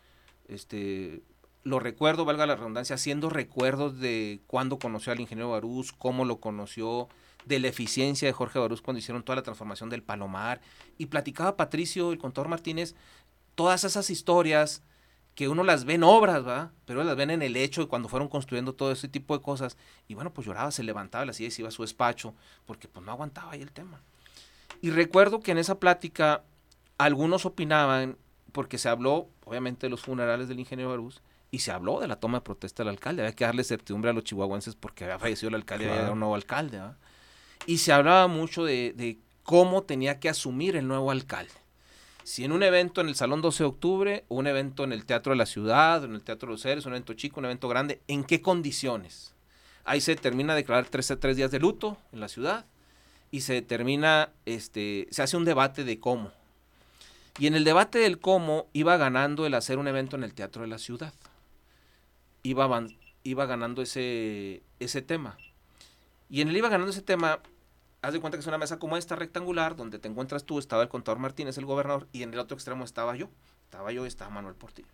[0.47, 1.21] este,
[1.63, 6.39] lo recuerdo, valga la redundancia, haciendo recuerdos de cuándo conoció al ingeniero Barús, cómo lo
[6.39, 7.07] conoció,
[7.45, 10.61] de la eficiencia de Jorge Barús cuando hicieron toda la transformación del Palomar,
[10.97, 12.95] y platicaba Patricio, el contador Martínez,
[13.55, 14.83] todas esas historias,
[15.35, 16.71] que uno las ve en obras, ¿va?
[16.85, 19.77] Pero las ven en el hecho de cuando fueron construyendo todo ese tipo de cosas.
[20.07, 23.11] Y bueno, pues lloraba, se levantaba la silla iba a su despacho, porque pues no
[23.11, 24.01] aguantaba ahí el tema.
[24.81, 26.43] Y recuerdo que en esa plática
[26.97, 28.17] algunos opinaban,
[28.51, 31.21] porque se habló, obviamente, de los funerales del ingeniero Barús,
[31.53, 33.21] y se habló de la toma de protesta del alcalde.
[33.21, 36.19] Había que darle certidumbre a los chihuahuenses porque había fallecido el alcalde y había un
[36.19, 36.97] nuevo alcalde, ¿va?
[37.65, 41.53] Y se hablaba mucho de, de cómo tenía que asumir el nuevo alcalde
[42.23, 45.31] si en un evento en el Salón 12 de Octubre, un evento en el Teatro
[45.31, 48.01] de la Ciudad, en el Teatro de los Seres, un evento chico, un evento grande,
[48.07, 49.33] ¿en qué condiciones?
[49.83, 52.65] Ahí se termina de declarar tres, tres días de luto en la ciudad
[53.29, 56.31] y se determina, este, se hace un debate de cómo.
[57.39, 60.61] Y en el debate del cómo iba ganando el hacer un evento en el Teatro
[60.61, 61.13] de la Ciudad.
[62.43, 62.85] Iba,
[63.23, 65.37] iba ganando ese, ese tema.
[66.29, 67.39] Y en el iba ganando ese tema,
[68.01, 70.83] haz de cuenta que es una mesa como esta rectangular, donde te encuentras tú, estaba
[70.83, 73.29] el contador Martínez, el gobernador, y en el otro extremo estaba yo.
[73.65, 74.87] Estaba yo y estaba Manuel Portillo.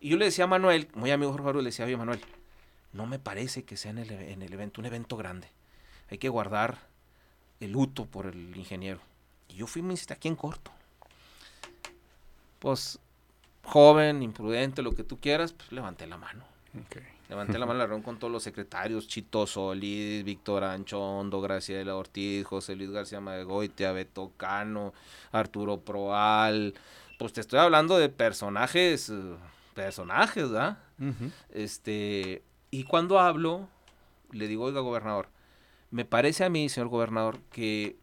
[0.00, 2.20] Y yo le decía a Manuel, muy amigo Jorge le decía, oye Manuel,
[2.92, 5.48] no me parece que sea en el, en el evento, un evento grande.
[6.10, 6.78] Hay que guardar
[7.60, 9.00] el luto por el ingeniero.
[9.48, 10.70] Y yo fui, me hiciste aquí en corto.
[12.58, 12.98] Pues,
[13.64, 16.44] joven, imprudente, lo que tú quieras, pues levanté la mano.
[17.28, 22.46] Levanté la mano la reunión con todos los secretarios, Chito Solís, Víctor Anchondo, Graciela Ortiz,
[22.46, 24.94] José Luis García Magoitia, Beto Cano,
[25.30, 26.74] Arturo Proal,
[27.18, 29.34] Pues te estoy hablando de personajes, eh,
[29.74, 30.78] personajes, ¿verdad?
[31.50, 33.68] Este, y cuando hablo,
[34.32, 35.28] le digo, oiga, gobernador,
[35.90, 37.96] me parece a mí, señor gobernador, que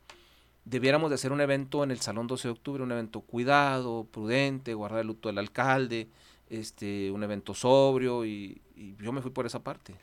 [0.66, 4.74] debiéramos de hacer un evento en el Salón 12 de Octubre, un evento cuidado, prudente,
[4.74, 6.10] guardar el luto del alcalde,
[6.50, 9.96] este, un evento sobrio, y, y yo me fui por esa parte.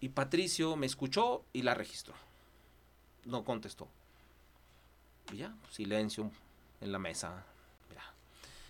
[0.00, 2.14] Y Patricio me escuchó y la registró.
[3.24, 3.88] No contestó.
[5.32, 6.30] Y ya, silencio
[6.80, 7.44] en la mesa.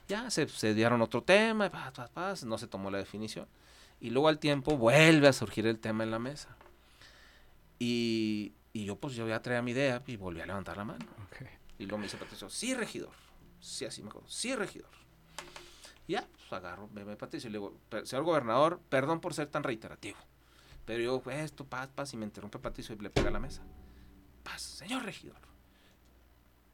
[0.08, 1.70] Ya, se, se, dieron otro tema,
[2.44, 3.48] no se tomó la definición.
[4.00, 6.56] Y luego al tiempo vuelve a surgir el tema en la mesa.
[7.80, 11.04] Y, y yo pues yo ya traía mi idea y volví a levantar la mano.
[11.78, 13.12] Y luego me dice Patricio, sí, regidor.
[13.60, 14.28] Sí, así me acuerdo.
[14.28, 14.90] Sí, regidor.
[16.08, 19.64] Ya, pues agarro, me ve Patricio y le digo, señor gobernador, perdón por ser tan
[19.64, 20.16] reiterativo.
[20.84, 23.40] Pero yo, pues, esto, paz, paz, y me interrumpe Patricio y le pega a la
[23.40, 23.62] mesa.
[24.44, 25.40] Paz, señor regidor.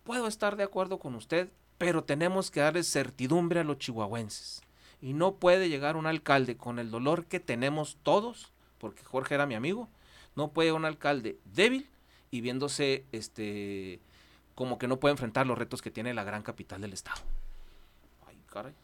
[0.05, 4.63] Puedo estar de acuerdo con usted, pero tenemos que darle certidumbre a los chihuahuenses.
[5.01, 9.47] Y no puede llegar un alcalde con el dolor que tenemos todos, porque Jorge era
[9.47, 9.89] mi amigo,
[10.37, 11.89] no puede un alcalde débil
[12.31, 14.01] y viéndose este
[14.55, 17.21] como que no puede enfrentar los retos que tiene la gran capital del estado.
[18.27, 18.75] Ay, caray.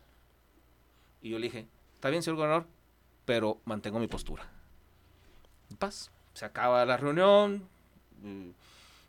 [1.23, 2.67] Y yo le dije, está bien, señor gobernador,
[3.25, 4.49] pero mantengo mi postura.
[5.79, 6.11] paz.
[6.35, 7.69] Se acaba la reunión.
[8.23, 8.51] Mm,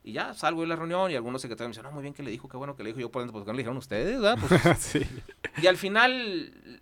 [0.04, 2.24] y ya salgo de la reunión y algunos secretarios me dicen, no, muy bien que
[2.24, 3.00] le dijo, qué bueno que le dijo.
[3.00, 4.20] Yo por dentro, pues, ¿qué le dijeron ustedes?
[4.48, 5.02] Pues, sí.
[5.62, 6.82] Y al final,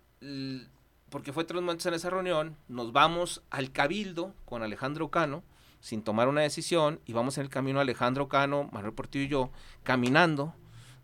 [1.10, 5.42] porque fue tres momentos en esa reunión, nos vamos al Cabildo con Alejandro Cano,
[5.80, 9.50] sin tomar una decisión, y vamos en el camino Alejandro Cano, Manuel Portillo y yo,
[9.82, 10.54] caminando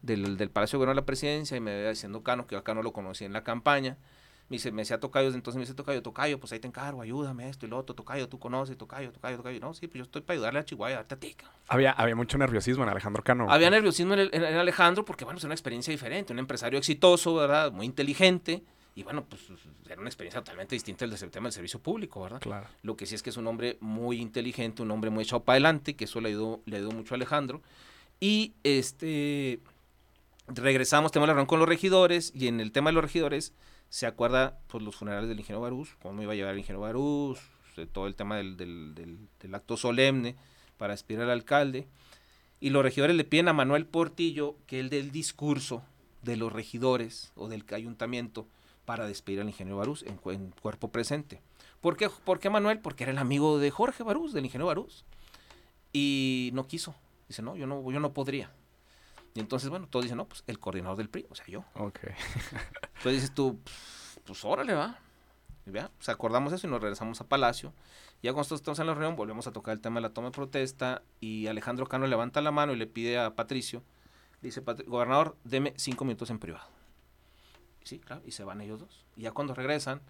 [0.02, 2.60] del, del Palacio de Gobierno a la presidencia, y me veía diciendo Cano, que yo
[2.60, 3.98] acá no lo conocí en la campaña,
[4.48, 7.48] me dice, me decía Tocayo, entonces me dice Tocayo, Tocayo, pues ahí te encargo, ayúdame
[7.48, 10.22] esto y lo otro, Tocayo, tú conoces, Tocayo, Tocayo, Tocayo, no, sí, pues yo estoy
[10.22, 11.50] para ayudarle a Chihuahua, a tica.
[11.68, 13.46] Había, había mucho nerviosismo en Alejandro Cano.
[13.50, 17.72] Había nerviosismo en, en, Alejandro porque, bueno, es una experiencia diferente, un empresario exitoso, ¿verdad?
[17.72, 18.62] Muy inteligente,
[18.96, 19.42] y bueno, pues
[19.86, 22.40] era una experiencia totalmente distinta del tema del servicio público, ¿verdad?
[22.40, 22.68] Claro.
[22.82, 25.54] Lo que sí es que es un hombre muy inteligente, un hombre muy echado para
[25.54, 27.60] adelante, que eso le ayudó, le ayudó mucho a Alejandro.
[28.20, 29.60] Y este
[30.46, 33.52] regresamos, tenemos la reunión con los regidores, y en el tema de los regidores
[33.94, 37.38] se acuerda pues los funerales del ingeniero Barús, cómo iba a llevar el ingeniero Barús,
[37.92, 38.92] todo el tema del, del,
[39.40, 40.34] del, acto solemne
[40.78, 41.86] para despedir al alcalde.
[42.58, 45.84] Y los regidores le piden a Manuel Portillo que él dé el discurso
[46.22, 48.48] de los regidores o del ayuntamiento
[48.84, 51.40] para despedir al ingeniero Barús en, cuerpo presente.
[51.80, 52.80] ¿Por qué, ¿Por qué, Manuel?
[52.80, 55.04] Porque era el amigo de Jorge Barús, del ingeniero Barús.
[55.92, 56.96] Y no quiso.
[57.28, 58.50] Dice, no, yo no, yo no podría.
[59.34, 61.64] Y entonces, bueno, todos dicen, no, pues el coordinador del PRI, o sea, yo.
[61.74, 61.98] Ok.
[62.96, 63.58] entonces dices tú,
[64.24, 64.98] pues órale, va.
[65.66, 67.72] Y vea, pues acordamos eso y nos regresamos a Palacio.
[68.22, 70.32] Ya cuando estamos en la reunión, volvemos a tocar el tema de la toma de
[70.32, 73.82] protesta y Alejandro Cano levanta la mano y le pide a Patricio,
[74.40, 76.68] dice, gobernador, deme cinco minutos en privado.
[77.82, 79.04] Sí, claro, y se van ellos dos.
[79.16, 80.00] Y ya cuando regresan,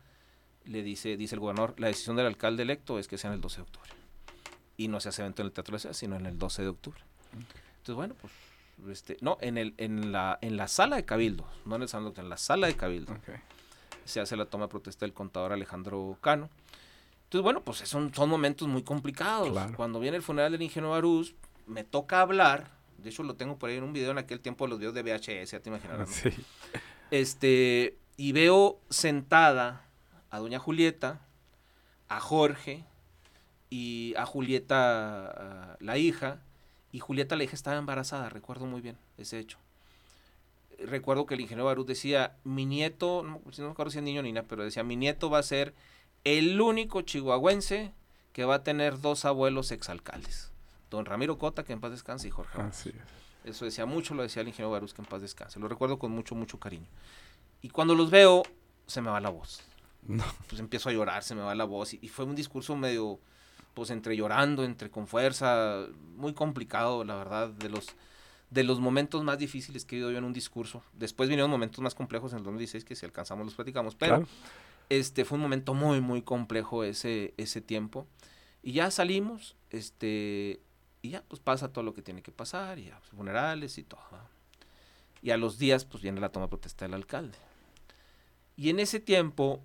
[0.65, 3.41] le dice, dice el gobernador, la decisión del alcalde electo es que sea en el
[3.41, 3.91] 12 de octubre.
[4.77, 6.63] Y no se hace evento en el Teatro de la Ciudad, sino en el 12
[6.63, 7.01] de octubre.
[7.33, 8.33] Entonces, bueno, pues,
[8.91, 12.13] este, no, en, el, en, la, en la sala de Cabildo, no en el salón,
[12.17, 13.17] en la sala de Cabildo,
[14.05, 16.51] se hace la toma de protesta del contador Alejandro Cano.
[17.25, 19.57] Entonces, bueno, pues son, son momentos muy complicados.
[19.77, 21.35] Cuando viene el funeral del ingeniero Barús,
[21.67, 24.67] me toca hablar, de hecho lo tengo por ahí en un video en aquel tiempo,
[24.67, 26.11] los videos de VHS, ya te imaginarás.
[26.11, 26.31] Sí.
[27.11, 29.87] Este, y veo sentada
[30.31, 31.21] a doña Julieta,
[32.09, 32.85] a Jorge
[33.71, 36.41] y a Julieta, la hija,
[36.95, 39.59] y Julieta la hija estaba embarazada, recuerdo muy bien ese hecho.
[40.79, 44.23] Recuerdo que el ingeniero Barú decía, mi nieto, no, no me acuerdo si es niño
[44.23, 45.75] ni nada, pero decía, mi nieto va a ser
[46.23, 47.93] el único chihuahuense
[48.33, 50.53] que va a tener dos abuelos exalcaldes.
[50.89, 52.63] Don Ramiro Cota, que en paz descanse, y Jorge.
[52.63, 53.51] Así es.
[53.51, 55.59] Eso decía mucho, lo decía el ingeniero Barús, que en paz descanse.
[55.59, 56.87] Lo recuerdo con mucho, mucho cariño.
[57.61, 58.45] Y cuando los veo,
[58.87, 59.63] se me va la voz.
[60.49, 61.95] Pues empiezo a llorar, se me va la voz.
[61.95, 63.19] Y, fue un discurso medio,
[63.75, 67.89] pues entre llorando, entre con fuerza, muy complicado, la verdad, de los,
[68.51, 70.83] de los momentos más difíciles que he vivido yo en un discurso.
[70.93, 74.27] Después vinieron momentos más complejos en el 2016 que si alcanzamos los platicamos, pero
[74.89, 78.07] este fue un momento muy, muy complejo ese, ese tiempo.
[78.63, 80.61] Y ya salimos, este,
[81.03, 83.83] y ya, pues pasa todo lo que tiene que pasar, y ya, pues, funerales y
[83.83, 84.01] todo.
[85.21, 87.37] Y a los días, pues viene la toma de protesta del alcalde.
[88.57, 89.61] Y en ese tiempo,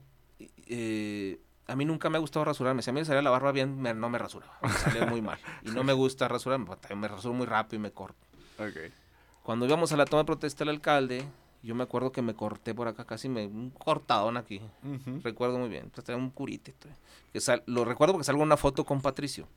[0.67, 2.81] eh, a mí nunca me ha gustado rasurarme.
[2.81, 4.57] Si a mí me salía la barba bien, no me rasuraba.
[4.61, 5.37] Me salía muy mal.
[5.63, 8.27] Y no me gusta rasurarme, me rasuro muy rápido y me corto.
[9.43, 11.25] Cuando íbamos a la toma de protesta del alcalde,
[11.61, 14.61] yo me acuerdo que me corté por acá, casi me, un cortadón aquí.
[15.23, 15.91] Recuerdo muy bien.
[15.93, 16.73] Pues un curite.
[17.31, 19.47] Que lo recuerdo porque salgo una foto con Patricio.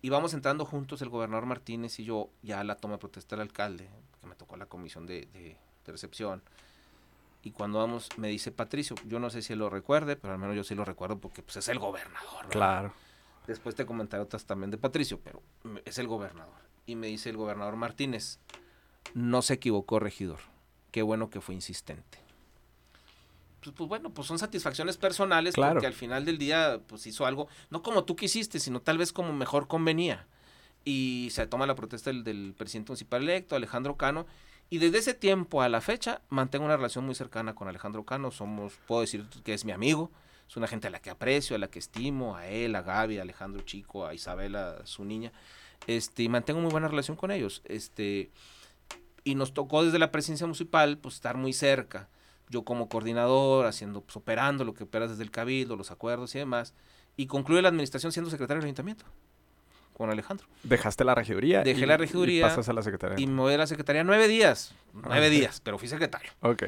[0.00, 3.34] Y vamos entrando juntos el gobernador Martínez y yo ya a la toma de protesta
[3.34, 3.88] del alcalde,
[4.20, 6.42] que me tocó la comisión de, de, recepción.
[7.42, 10.38] Y cuando vamos, me dice Patricio, yo no sé si él lo recuerde, pero al
[10.38, 12.32] menos yo sí lo recuerdo porque pues, es el gobernador.
[12.48, 12.50] ¿verdad?
[12.50, 12.92] Claro.
[13.46, 15.42] Después te comentaré otras también de Patricio, pero
[15.84, 16.54] es el gobernador.
[16.84, 18.38] Y me dice el gobernador Martínez,
[19.14, 20.40] no se equivocó, regidor.
[20.90, 22.18] Qué bueno que fue insistente.
[23.62, 25.74] Pues, pues bueno, pues son satisfacciones personales Claro.
[25.74, 29.12] porque al final del día pues hizo algo, no como tú quisiste, sino tal vez
[29.12, 30.26] como mejor convenía.
[30.84, 34.26] Y se toma la protesta del, del presidente municipal electo, Alejandro Cano,
[34.70, 38.30] y desde ese tiempo a la fecha mantengo una relación muy cercana con Alejandro Cano.
[38.30, 40.10] Somos, puedo decir que es mi amigo,
[40.46, 43.18] es una gente a la que aprecio, a la que estimo, a él, a Gaby,
[43.18, 45.32] a Alejandro Chico, a Isabela, su niña.
[45.86, 47.62] Este, y mantengo muy buena relación con ellos.
[47.64, 48.30] Este,
[49.24, 52.08] y nos tocó desde la presidencia municipal pues estar muy cerca.
[52.50, 56.38] Yo como coordinador, haciendo, pues, operando lo que operas desde el cabildo, los acuerdos y
[56.38, 56.74] demás.
[57.16, 59.06] Y concluye la administración siendo secretario del ayuntamiento
[59.98, 60.46] con Alejandro.
[60.62, 61.62] Dejaste la regiduría.
[61.62, 63.18] Dejé y- la y regiduría pasas a la secretaría.
[63.22, 64.74] Y me voy a la secretaría nueve días.
[64.94, 65.32] Nueve Ok.
[65.32, 66.30] días, pero fui secretario.
[66.40, 66.62] Ok.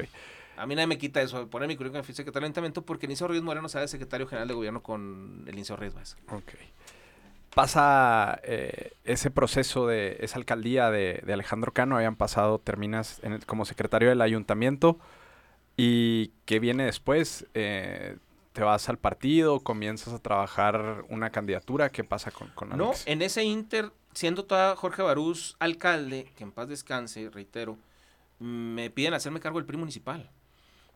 [0.57, 2.83] A mí nadie me quita eso de poner mi currículum que fui secretario del ayuntamiento
[2.83, 6.17] porque Liceo Ríos Moreno se de secretario general de gobierno con el Liceo Ríos Baeza.
[6.29, 6.51] Ok.
[7.55, 13.33] Pasa eh, ese proceso de esa alcaldía de, de Alejandro Cano, habían pasado, terminas en
[13.33, 14.99] el- como secretario del ayuntamiento.
[15.75, 17.45] ¿Y qué viene después?
[17.53, 18.15] Eh,
[18.53, 19.59] ¿Te vas al partido?
[19.61, 21.89] ¿Comienzas a trabajar una candidatura?
[21.89, 23.03] ¿Qué pasa con, con No, Alex?
[23.07, 27.77] en ese inter, siendo todavía Jorge Barús alcalde, que en paz descanse, reitero,
[28.39, 30.29] me piden hacerme cargo del PRI municipal.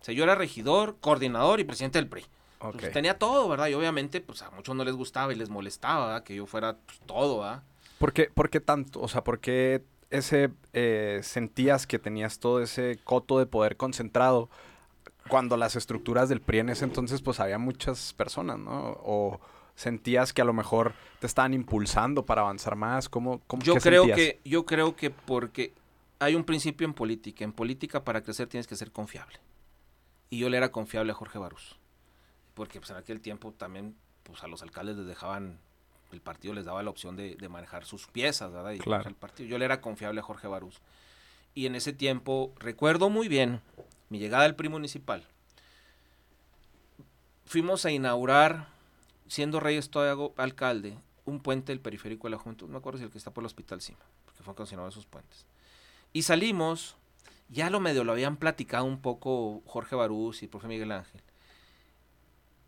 [0.01, 2.25] O sea, yo era regidor, coordinador y presidente del PRI.
[2.59, 2.77] Ok.
[2.79, 3.67] Pues, tenía todo, ¿verdad?
[3.67, 6.23] Y obviamente, pues a muchos no les gustaba y les molestaba ¿verdad?
[6.23, 7.63] que yo fuera pues, todo, ¿verdad?
[7.99, 8.99] ¿Por qué, por qué tanto?
[9.01, 14.49] O sea, ¿por qué ese, eh, sentías que tenías todo ese coto de poder concentrado
[15.29, 18.97] cuando las estructuras del PRI en ese entonces pues había muchas personas, ¿no?
[19.03, 19.39] O
[19.75, 24.05] sentías que a lo mejor te estaban impulsando para avanzar más, ¿cómo, cómo Yo creo
[24.05, 24.17] sentías?
[24.17, 25.73] que, yo creo que porque
[26.19, 27.43] hay un principio en política.
[27.43, 29.39] En política para crecer tienes que ser confiable.
[30.29, 31.75] Y yo le era confiable a Jorge Barús.
[32.53, 35.59] Porque pues en aquel tiempo también pues a los alcaldes les dejaban,
[36.11, 38.71] el partido les daba la opción de, de manejar sus piezas, ¿verdad?
[38.71, 39.09] Y Claro.
[39.09, 39.49] el partido.
[39.49, 40.81] Yo le era confiable a Jorge Barús.
[41.53, 43.61] Y en ese tiempo recuerdo muy bien
[44.09, 45.25] mi llegada al PRI municipal.
[47.45, 48.67] Fuimos a inaugurar,
[49.27, 52.67] siendo Reyes todavía alcalde, un puente del periférico de la Juventud.
[52.67, 55.05] No me acuerdo si el que está por el Hospital Cima, porque fue condicionado esos
[55.05, 55.45] puentes.
[56.13, 56.95] Y salimos,
[57.49, 61.21] ya lo medio lo habían platicado un poco Jorge Barús y el profe Miguel Ángel.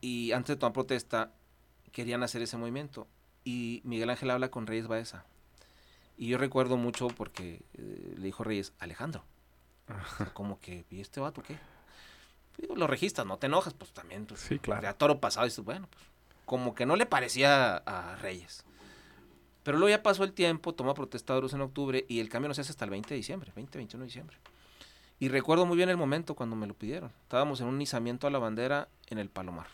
[0.02, 1.32] Y antes de tomar protesta,
[1.92, 3.08] querían hacer ese movimiento.
[3.44, 5.26] Y Miguel Ángel habla con Reyes Baeza.
[6.18, 9.24] Y yo recuerdo mucho porque eh, le dijo Reyes, Alejandro.
[9.90, 11.58] O sea, como que, ¿y este vato qué?
[12.58, 14.26] Digo, lo registras, no te enojas, pues también.
[14.26, 14.82] Pues, Sí, claro.
[14.82, 16.04] ya toro pasado, y dices, bueno, pues
[16.46, 18.64] como que no le parecía a Reyes.
[19.64, 22.48] Pero luego ya pasó el tiempo, toma protesta de Barús en octubre y el cambio
[22.48, 24.38] no se hace hasta el 20 de diciembre, 20, 21 de diciembre.
[25.20, 27.12] Y recuerdo muy bien el momento cuando me lo pidieron.
[27.24, 29.68] Estábamos en un izamiento a la bandera en el Palomar.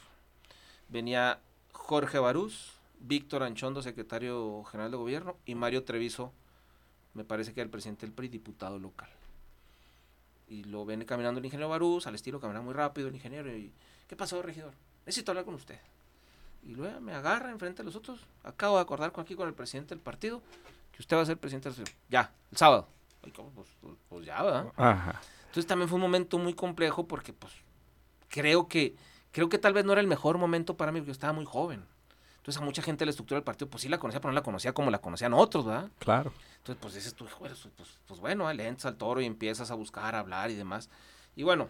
[0.89, 1.41] Venía
[1.73, 6.33] Jorge Barús, Víctor Anchondo, secretario general de gobierno, y Mario Treviso,
[7.13, 9.09] me parece que era el presidente del PRI, diputado local.
[10.53, 13.73] Y lo viene caminando el ingeniero Barús, al estilo camina muy rápido el ingeniero, y
[14.07, 14.71] ¿qué pasó, regidor?
[15.03, 15.79] Necesito hablar con usted.
[16.61, 18.19] Y luego me agarra enfrente de los otros.
[18.43, 20.43] Acabo de acordar con aquí con el presidente del partido
[20.91, 22.87] que usted va a ser presidente del Ya, el sábado.
[23.23, 23.49] Ay, ¿cómo?
[23.49, 24.71] Pues, pues- pues ya, ¿verdad?
[24.77, 25.19] Ajá.
[25.47, 27.51] Entonces también fue un momento muy complejo porque pues
[28.29, 28.95] creo que
[29.31, 31.45] creo que tal vez no era el mejor momento para mí porque yo estaba muy
[31.45, 31.83] joven.
[32.43, 34.43] Entonces a mucha gente la estructura del partido pues sí la conocía, pero no la
[34.43, 35.89] conocía como la conocían otros, ¿verdad?
[35.99, 36.33] Claro.
[36.57, 39.71] Entonces pues dices tú, "Joder, pues, pues, pues bueno, le entras al toro y empiezas
[39.71, 40.89] a buscar, a hablar y demás.
[41.37, 41.69] Y bueno,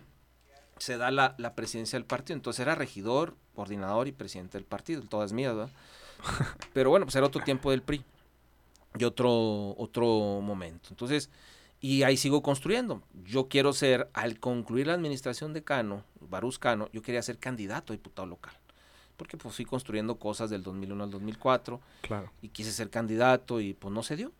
[0.79, 2.37] se da la, la presidencia del partido.
[2.37, 5.71] Entonces era regidor, coordinador y presidente del partido, todas mías, ¿verdad?
[6.73, 8.03] Pero bueno, pues era otro tiempo del PRI
[8.97, 10.89] y otro, otro momento.
[10.89, 11.29] Entonces,
[11.81, 13.03] y ahí sigo construyendo.
[13.25, 17.93] Yo quiero ser, al concluir la administración de Cano, Barús Cano, yo quería ser candidato
[17.93, 18.55] a diputado local.
[19.17, 22.31] Porque pues fui construyendo cosas del 2001 al 2004 Claro.
[22.41, 24.31] y quise ser candidato y pues no se dio.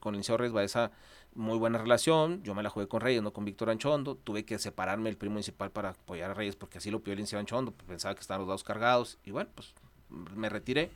[0.00, 0.90] Con el Liceo Reyes Baeza,
[1.34, 2.42] muy buena relación.
[2.42, 4.14] Yo me la jugué con Reyes, no con Víctor Anchondo.
[4.14, 7.20] Tuve que separarme del PRI municipal para apoyar a Reyes porque así lo pidió el
[7.20, 7.72] Liceo Anchondo.
[7.72, 9.72] pues, Pensaba que estaban los dados cargados y bueno, pues
[10.10, 10.90] me retiré.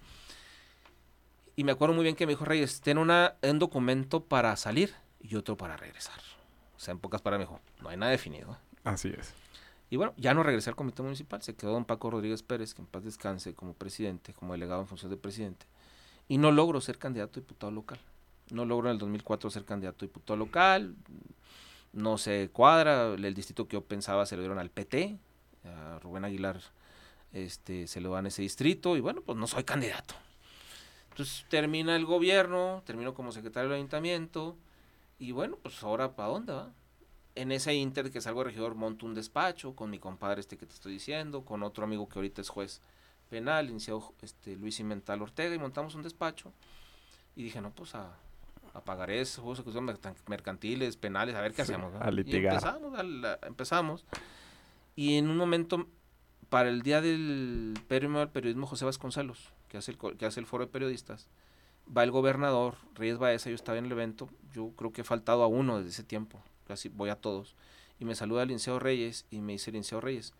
[1.57, 4.95] Y me acuerdo muy bien que me dijo Reyes, ten una, un documento para salir
[5.21, 6.21] y otro para regresar.
[6.77, 8.57] O sea, en pocas palabras me dijo, no hay nada definido.
[8.85, 9.35] Así es.
[9.91, 12.83] Y bueno, ya no regresé al comité municipal, se quedó don Paco Rodríguez Pérez, que
[12.83, 15.67] en paz descanse como presidente, como delegado en función de presidente.
[16.29, 17.99] Y no logro ser candidato a diputado local.
[18.51, 20.95] No logro en el 2004 ser candidato a diputado local.
[21.93, 23.15] No se cuadra.
[23.15, 25.19] El distrito que yo pensaba se lo dieron al PT.
[25.65, 26.61] A Rubén Aguilar
[27.33, 28.97] este, se lo dan ese distrito.
[28.97, 30.15] Y bueno, pues no soy candidato.
[31.11, 34.55] Entonces termina el gobierno, termino como secretario del ayuntamiento.
[35.19, 36.71] Y bueno, pues ahora ¿para dónde va?
[37.41, 40.75] En ese inter que salgo regidor monto un despacho con mi compadre este que te
[40.75, 42.83] estoy diciendo, con otro amigo que ahorita es juez
[43.31, 46.53] penal, licenciado este, Luis Cimental Ortega, y montamos un despacho.
[47.37, 48.17] Y dije, no, pues a,
[48.75, 49.45] a pagar eso,
[50.27, 51.95] mercantiles, penales, a ver qué hacemos.
[52.01, 52.43] A litigar.
[52.43, 53.01] Y empezamos,
[53.47, 54.05] empezamos.
[54.97, 55.87] Y en un momento,
[56.49, 60.47] para el día del premio al periodismo José Vasconcelos, que hace, el, que hace el
[60.47, 61.29] foro de periodistas,
[61.97, 65.45] va el gobernador, Reyes Baeza, yo estaba en el evento, yo creo que he faltado
[65.45, 67.57] a uno desde ese tiempo, casi voy a todos,
[67.99, 70.35] y me saluda Linceo Reyes y me dice Linceo Reyes,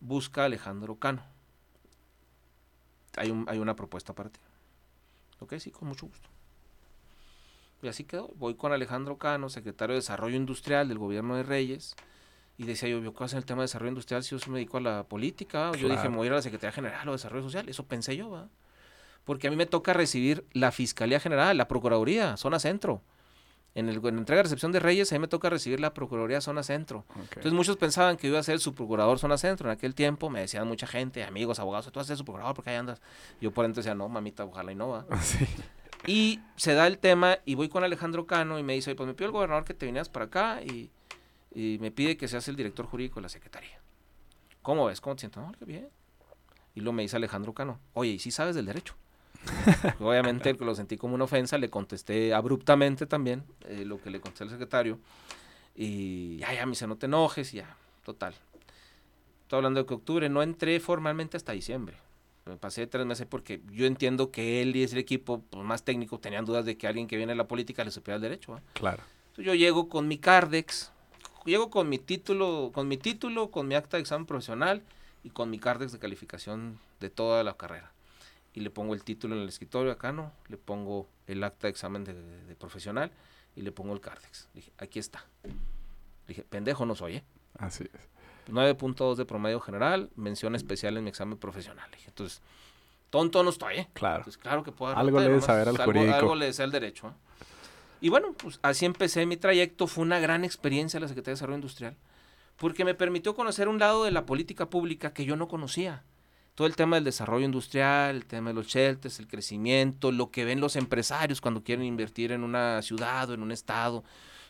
[0.00, 1.22] busca a Alejandro Cano.
[3.16, 4.38] Hay, un, hay una propuesta para ti.
[5.40, 6.28] Ok, sí, con mucho gusto.
[7.82, 8.28] Y así quedó.
[8.36, 11.96] Voy con Alejandro Cano, secretario de Desarrollo Industrial del gobierno de Reyes.
[12.56, 14.80] Y decía yo, ¿qué hacer el tema de desarrollo industrial si yo me dedico a
[14.80, 15.70] la política?
[15.76, 17.68] Yo dije, me voy a ir a la Secretaría General o Desarrollo Social.
[17.68, 18.48] Eso pensé yo, ¿va?
[19.24, 23.00] Porque a mí me toca recibir la Fiscalía General, la Procuraduría, Zona Centro.
[23.74, 25.94] En, el, en la entrega de recepción de Reyes, a mí me toca recibir la
[25.94, 27.04] Procuraduría Zona Centro.
[27.16, 29.68] Entonces muchos pensaban que iba a ser su procurador Zona Centro.
[29.68, 32.54] En aquel tiempo me decían mucha gente, amigos, abogados, tú vas a ser su procurador
[32.54, 33.00] porque ahí andas.
[33.40, 35.06] Yo por entonces decía, no, mamita, ojalá y no va.
[35.22, 35.46] Sí.
[36.06, 39.14] Y se da el tema y voy con Alejandro Cano y me dice, pues me
[39.14, 40.90] pidió el gobernador que te vinieras para acá y,
[41.54, 43.80] me pide que seas el director jurídico de la Secretaría.
[44.62, 45.00] ¿Cómo ves?
[45.00, 45.42] ¿Cómo te sientes?
[45.42, 45.88] No, qué bien.
[46.74, 48.94] Y luego me dice Alejandro Cano, oye, ¿y si sabes del derecho?
[50.00, 54.44] Obviamente lo sentí como una ofensa, le contesté abruptamente también eh, lo que le contesté
[54.44, 54.98] al secretario.
[55.74, 58.34] Y ya, ya, me dice, no te enojes, ya, total.
[59.42, 61.96] Estoy hablando de que octubre, no entré formalmente hasta diciembre.
[62.44, 66.18] Me pasé tres meses porque yo entiendo que él y ese equipo pues, más técnico
[66.18, 68.58] tenían dudas de que alguien que viene de la política le supiera el derecho.
[68.72, 69.02] Claro.
[69.28, 70.90] Entonces yo llego con mi Cardex,
[71.44, 74.82] llego con mi título, con mi título, con mi acta de examen profesional
[75.22, 77.92] y con mi Cardex de calificación de toda la carrera.
[78.58, 80.32] Y le pongo el título en el escritorio acá, ¿no?
[80.48, 83.12] Le pongo el acta de examen de, de profesional
[83.54, 84.48] y le pongo el Cardex.
[84.52, 85.24] Dije, aquí está.
[86.26, 87.24] Dije, pendejo no soy, ¿eh?
[87.56, 88.08] Así es.
[88.50, 91.88] 9.2 de promedio general, mención especial en mi examen profesional.
[92.04, 92.42] Entonces,
[93.10, 93.88] tonto no estoy, ¿eh?
[93.92, 94.18] Claro.
[94.18, 96.14] Entonces, claro que puedo Algo le debe saber al jurídico.
[96.14, 97.08] Algo le desea el derecho.
[97.08, 97.12] ¿eh?
[98.00, 99.86] Y bueno, pues así empecé mi trayecto.
[99.86, 101.96] Fue una gran experiencia la Secretaría de Desarrollo Industrial,
[102.56, 106.02] porque me permitió conocer un lado de la política pública que yo no conocía.
[106.58, 110.44] Todo el tema del desarrollo industrial, el tema de los shelters, el crecimiento, lo que
[110.44, 114.02] ven los empresarios cuando quieren invertir en una ciudad o en un estado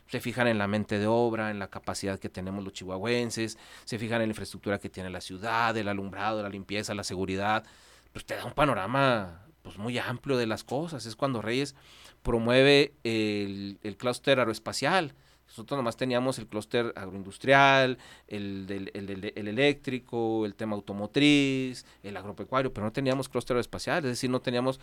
[0.06, 3.98] se fijan en la mente de obra, en la capacidad que tenemos los chihuahuenses, se
[3.98, 7.66] fijan en la infraestructura que tiene la ciudad, el alumbrado, la limpieza, la seguridad,
[8.14, 11.04] pues te da un panorama pues muy amplio de las cosas.
[11.04, 11.74] Es cuando Reyes
[12.22, 15.12] promueve el, el clúster aeroespacial.
[15.49, 22.72] Nosotros nomás teníamos el clúster agroindustrial, el, el, el, eléctrico, el tema automotriz, el agropecuario,
[22.72, 24.78] pero no teníamos clúster aeroespacial, es decir, no teníamos,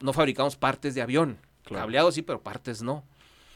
[0.00, 1.38] no fabricamos partes de avión.
[1.64, 3.04] Cableado sí, pero partes no.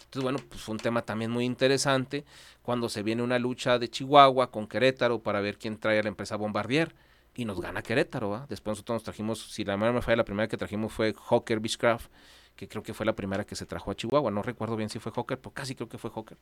[0.08, 2.24] Entonces, bueno, pues fue un tema también muy interesante
[2.62, 6.08] cuando se viene una lucha de Chihuahua con Querétaro para ver quién trae a la
[6.08, 6.94] empresa Bombardier
[7.34, 8.30] y nos gana Querétaro.
[8.30, 8.46] ¿va?
[8.48, 11.60] Después nosotros nos trajimos, si la memoria me falla, la primera que trajimos fue Hawker
[11.60, 12.10] Beechcraft,
[12.58, 14.32] que creo que fue la primera que se trajo a Chihuahua.
[14.32, 16.36] No recuerdo bien si fue Hawker, pero casi creo que fue Hawker.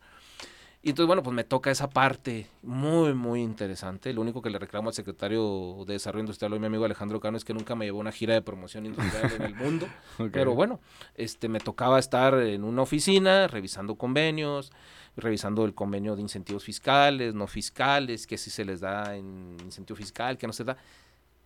[0.82, 4.14] Y entonces, bueno, pues me toca esa parte muy, muy interesante.
[4.14, 7.36] Lo único que le reclamo al secretario de Desarrollo Industrial, hoy mi amigo Alejandro Cano,
[7.36, 9.88] es que nunca me llevó una gira de promoción industrial en el mundo.
[10.32, 10.80] Pero bueno,
[11.14, 14.72] este, me tocaba estar en una oficina revisando convenios,
[15.16, 19.98] revisando el convenio de incentivos fiscales, no fiscales, que si se les da en incentivo
[19.98, 20.78] fiscal, que no se da.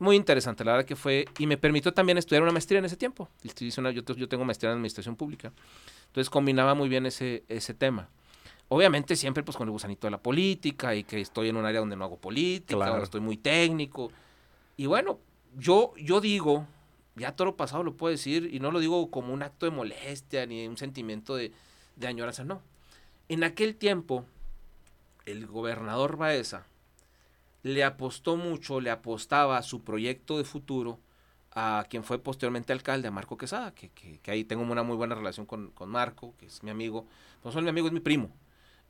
[0.01, 2.97] Muy interesante, la verdad que fue, y me permitió también estudiar una maestría en ese
[2.97, 3.29] tiempo.
[3.43, 5.53] Yo, tengo maestría en Administración Pública.
[6.07, 8.09] Entonces combinaba muy bien ese, ese tema.
[8.69, 11.81] Obviamente siempre pues con el gusanito de la política y que estoy en un área
[11.81, 14.11] donde no hago política, donde estoy muy técnico.
[14.79, 15.19] Y bueno,
[15.59, 16.67] yo, yo digo,
[17.15, 19.73] ya todo lo pasado lo puedo decir, y no lo digo como un acto de
[19.73, 21.53] molestia ni un sentimiento de,
[21.97, 22.63] de añoranza, no.
[23.29, 24.25] En aquel tiempo,
[25.27, 26.65] el gobernador Baeza
[27.63, 30.99] le apostó mucho, le apostaba a su proyecto de futuro
[31.53, 35.17] a quien fue posteriormente alcalde, a Marco Quesada, que, que, ahí tengo una muy buena
[35.17, 37.07] relación con, con Marco, que es mi amigo.
[37.45, 38.31] No solo mi amigo, es mi primo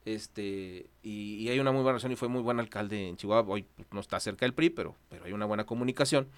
[0.04, 3.54] este y, hay una muy buena relación y fue muy buen alcalde en Chihuahua.
[3.54, 6.28] Hoy no está cerca del PRI, pero, pero hay una buena comunicación.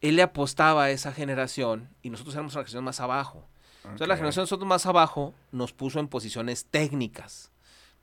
[0.00, 3.48] Él le apostaba a esa generación y nosotros éramos una generación más abajo.
[3.82, 7.50] Entonces la generación de nosotros más abajo nos puso en posiciones técnicas.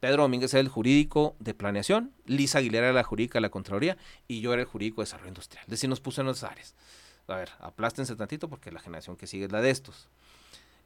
[0.06, 3.98] Pedro Domínguez era el jurídico de planeación, Lisa Aguilera era la jurídica de la Contraloría
[4.28, 5.64] y yo era el jurídico de desarrollo industrial.
[5.64, 6.76] Es decir, nos puso en esas áreas.
[7.28, 10.08] A ver, aplástense tantito porque la generación que sigue es la de estos.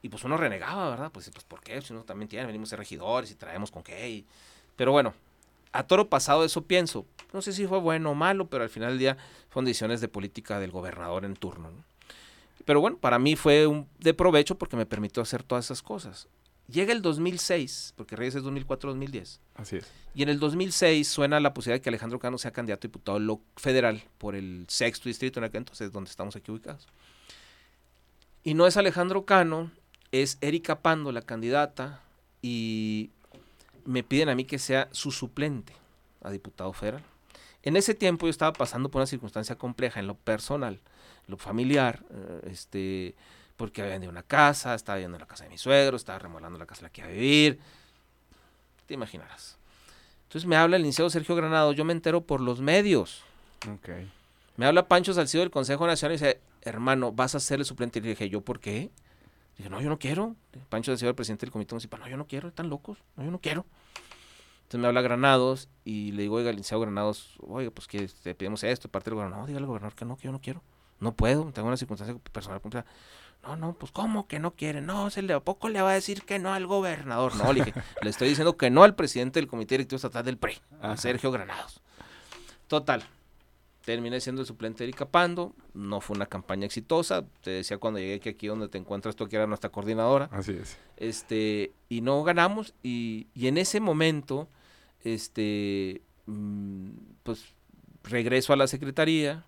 [0.00, 1.10] Y pues uno renegaba, ¿verdad?
[1.12, 1.82] Pues, pues ¿por qué?
[1.82, 4.24] Si uno también tiene, venimos ser regidores y traemos con qué.
[4.74, 5.12] Pero bueno,
[5.72, 7.04] a toro pasado eso pienso.
[7.34, 9.18] No sé si fue bueno o malo, pero al final del día
[9.50, 11.68] fueron decisiones de política del gobernador en turno.
[12.64, 13.68] Pero bueno, para mí fue
[13.98, 16.26] de provecho porque me permitió hacer todas esas cosas.
[16.70, 19.38] Llega el 2006, porque Reyes es 2004-2010.
[19.54, 19.90] Así es.
[20.14, 23.40] Y en el 2006 suena la posibilidad de que Alejandro Cano sea candidato a diputado
[23.56, 26.86] federal por el sexto distrito en aquel entonces, donde estamos aquí ubicados.
[28.42, 29.70] Y no es Alejandro Cano,
[30.12, 32.02] es Erika Pando, la candidata,
[32.42, 33.10] y
[33.84, 35.72] me piden a mí que sea su suplente
[36.22, 37.02] a diputado federal.
[37.62, 40.80] En ese tiempo yo estaba pasando por una circunstancia compleja en lo personal,
[41.26, 43.14] lo familiar, eh, este
[43.60, 46.58] porque había vendido una casa, estaba viviendo en la casa de mi suegro, estaba remodelando
[46.58, 47.60] la casa en la que iba a vivir.
[48.86, 49.58] Te imaginarás.
[50.22, 53.22] Entonces me habla el licenciado Sergio Granado, yo me entero por los medios.
[53.80, 54.10] Okay.
[54.56, 57.98] Me habla Pancho Salcido del Consejo Nacional y dice, hermano, vas a ser el suplente.
[57.98, 58.90] Y le dije, ¿yo por qué?
[59.58, 60.36] Dije, no, yo no quiero.
[60.70, 63.30] Pancho Salcido, el presidente del comité municipal, no, yo no quiero, están locos, no, yo
[63.30, 63.66] no quiero.
[64.62, 68.64] Entonces me habla Granados y le digo, oiga, licenciado Granados, oiga, pues que te pedimos
[68.64, 69.42] esto, parte del gobernador.
[69.42, 70.62] No, dígale al gobernador que no, que yo no quiero.
[70.98, 72.62] No puedo, tengo una circunstancia personal.
[73.42, 74.82] No, no, pues ¿cómo que no quiere?
[74.82, 77.34] No, se le, ¿a poco le va a decir que no al gobernador?
[77.36, 80.36] No, le dije, le estoy diciendo que no al presidente del Comité Directivo Estatal del
[80.36, 81.80] PRI, a Sergio Granados.
[82.66, 83.02] Total,
[83.84, 87.98] terminé siendo el suplente de Erika Pando, no fue una campaña exitosa, te decía cuando
[87.98, 90.28] llegué que aquí donde te encuentras tú que era nuestra coordinadora.
[90.32, 90.78] Así es.
[90.96, 94.48] Este, y no ganamos, y, y en ese momento,
[95.02, 96.90] este, mm,
[97.22, 97.54] pues
[98.04, 99.44] regreso a la secretaría,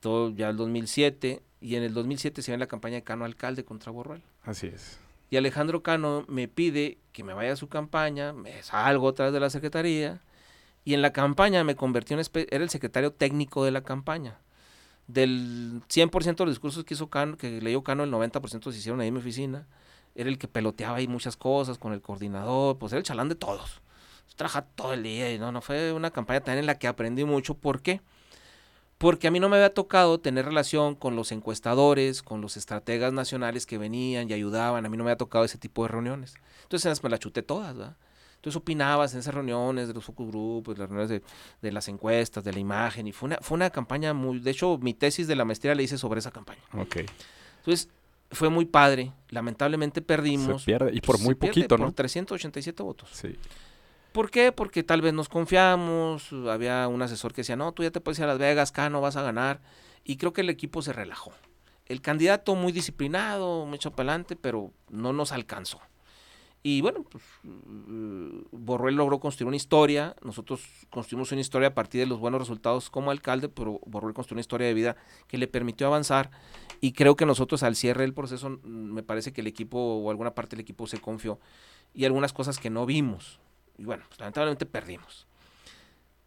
[0.00, 3.64] todo ya el 2007, y en el 2007 se ve la campaña de Cano Alcalde
[3.64, 4.22] contra Borrell.
[4.42, 4.98] Así es.
[5.30, 9.34] Y Alejandro Cano me pide que me vaya a su campaña, me salgo otra vez
[9.34, 10.20] de la secretaría,
[10.84, 14.38] y en la campaña me convertí en, era el secretario técnico de la campaña.
[15.06, 19.00] Del 100% de los discursos que hizo Cano, que leyó Cano, el 90% se hicieron
[19.00, 19.66] ahí en mi oficina.
[20.14, 23.34] Era el que peloteaba ahí muchas cosas con el coordinador, pues era el chalán de
[23.34, 23.80] todos.
[24.36, 27.24] Trabaja todo el día y no, no fue una campaña también en la que aprendí
[27.24, 27.54] mucho.
[27.54, 28.00] ¿Por qué?
[29.02, 33.12] Porque a mí no me había tocado tener relación con los encuestadores, con los estrategas
[33.12, 36.34] nacionales que venían y ayudaban, a mí no me había tocado ese tipo de reuniones.
[36.62, 37.96] Entonces me las chuté todas, ¿verdad?
[38.36, 41.20] Entonces opinabas en esas reuniones de los focus group, las reuniones
[41.60, 44.78] de, las encuestas, de la imagen, y fue una, fue una campaña muy, de hecho
[44.80, 46.62] mi tesis de la maestría le hice sobre esa campaña.
[46.72, 46.98] Ok.
[47.56, 47.88] Entonces
[48.30, 50.62] fue muy padre, lamentablemente perdimos.
[50.62, 51.86] Se pierde, y por muy poquito, ¿no?
[51.86, 53.08] Por 387 votos.
[53.10, 53.36] Sí.
[54.12, 54.52] ¿Por qué?
[54.52, 58.18] Porque tal vez nos confiamos, había un asesor que decía, no, tú ya te puedes
[58.18, 59.60] ir a Las Vegas, acá no vas a ganar.
[60.04, 61.32] Y creo que el equipo se relajó.
[61.86, 65.80] El candidato muy disciplinado, para adelante, pero no nos alcanzó.
[66.64, 72.00] Y bueno, pues uh, Borrell logró construir una historia, nosotros construimos una historia a partir
[72.00, 74.96] de los buenos resultados como alcalde, pero Borrell construyó una historia de vida
[75.26, 76.30] que le permitió avanzar
[76.80, 80.36] y creo que nosotros al cierre del proceso me parece que el equipo o alguna
[80.36, 81.40] parte del equipo se confió
[81.94, 83.40] y algunas cosas que no vimos,
[83.78, 85.26] y bueno, pues, lamentablemente perdimos.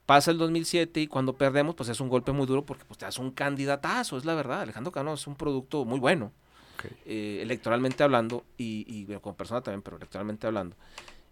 [0.06, 3.06] Pasa el 2007 y cuando perdemos, pues es un golpe muy duro porque pues, te
[3.06, 4.62] das un candidatazo, es la verdad.
[4.62, 6.32] Alejandro Cano es un producto muy bueno,
[7.06, 10.76] eh, electoralmente hablando, y, y como persona también, pero electoralmente hablando.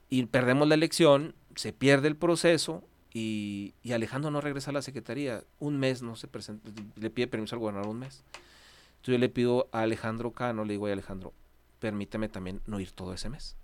[0.10, 2.84] Y perdemos la elección, se pierde el proceso
[3.14, 5.44] y, y, Alejandro no regresa a la secretaría.
[5.60, 8.24] Un mes no se presenta, le pide permiso al gobernador un mes.
[8.96, 11.34] Entonces yo le pido a Alejandro Cano, le digo, a Alejandro,
[11.80, 13.56] permíteme también no ir todo ese mes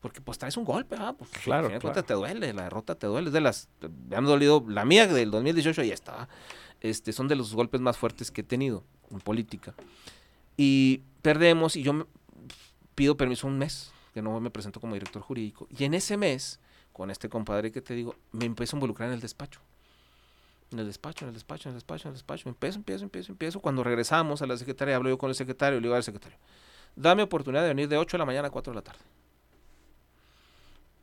[0.00, 1.14] porque pues traes un golpe, ¿ah?
[1.16, 2.02] Pues claro, claro.
[2.02, 3.68] te duele, la derrota te duele, es de las,
[4.08, 6.28] me han dolido, la mía del 2018 ya está,
[6.80, 9.74] este, son de los golpes más fuertes que he tenido en política.
[10.56, 12.06] Y perdemos y yo me,
[12.94, 16.60] pido permiso un mes, que no me presento como director jurídico, y en ese mes,
[16.92, 19.60] con este compadre que te digo, me empiezo a involucrar en el despacho.
[20.72, 22.48] En el despacho, en el despacho, en el despacho, en el despacho.
[22.48, 23.60] Empiezo, empiezo, empiezo, empiezo.
[23.60, 26.38] Cuando regresamos a la secretaria, hablo yo con el secretario le digo al secretario,
[26.94, 29.00] dame oportunidad de venir de 8 de la mañana a 4 de la tarde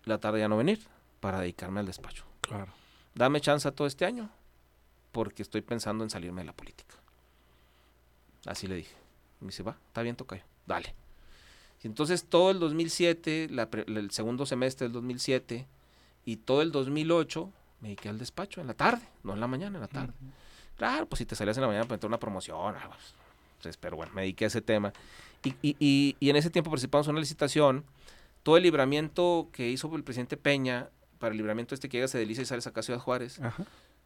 [0.07, 0.79] la tarde ya no venir
[1.19, 2.23] para dedicarme al despacho.
[2.41, 2.71] Claro.
[3.15, 4.29] Dame chance todo este año
[5.11, 6.95] porque estoy pensando en salirme de la política.
[8.45, 8.95] Así le dije.
[9.39, 10.93] Me dice, va, está bien, tocayo, dale.
[11.83, 13.49] Y entonces todo el 2007,
[13.87, 15.67] el segundo semestre del 2007
[16.25, 17.51] y todo el 2008
[17.81, 20.13] me dediqué al despacho en la tarde, no en la mañana, en la tarde.
[20.75, 22.75] Claro, pues si te salías en la mañana, pues una promoción.
[23.57, 24.91] Entonces, pero bueno, me dediqué a ese tema.
[25.43, 27.83] Y, y, y, y en ese tiempo participamos en una licitación
[28.47, 30.89] todo el libramiento que hizo el presidente Peña
[31.19, 33.41] para el libramiento este que llega a Delicia y sale acá a Ciudad Juárez,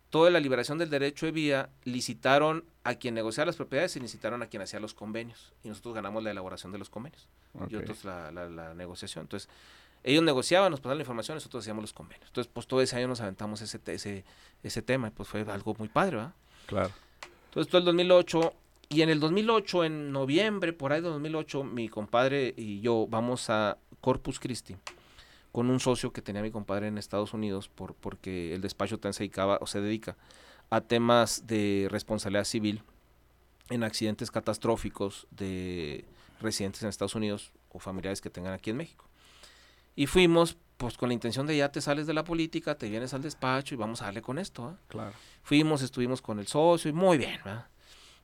[0.10, 4.42] toda la liberación del derecho de vía, licitaron a quien negociaba las propiedades y licitaron
[4.42, 5.54] a quien hacía los convenios.
[5.64, 7.28] Y nosotros ganamos la elaboración de los convenios
[7.70, 9.26] y otros la, la, negociación.
[9.26, 9.48] Entonces,
[10.04, 12.28] ellos negociaban, nos pasaban la información, nosotros hacíamos los convenios.
[12.30, 14.24] Entonces, pues todo ese año nos aventamos ese, ese,
[14.64, 16.34] ese tema y pues fue algo muy padre, ¿verdad?
[16.66, 16.90] Claro.
[17.50, 18.56] Entonces, todo el 2008
[18.92, 23.50] y en el 2008, en noviembre, por ahí de 2008, mi compadre y yo vamos
[23.50, 24.76] a Corpus Christi
[25.52, 29.14] con un socio que tenía mi compadre en Estados Unidos por, porque el despacho también
[29.14, 30.16] se dedicaba o se dedica
[30.70, 32.84] a temas de responsabilidad civil
[33.70, 36.06] en accidentes catastróficos de
[36.40, 39.06] residentes en Estados Unidos o familiares que tengan aquí en México.
[39.96, 43.14] Y fuimos, pues con la intención de ya te sales de la política, te vienes
[43.14, 44.66] al despacho y vamos a darle con esto.
[44.66, 44.78] ¿ah?
[44.88, 45.14] Claro.
[45.44, 47.40] Fuimos, estuvimos con el socio y muy bien.
[47.44, 47.68] ¿verdad?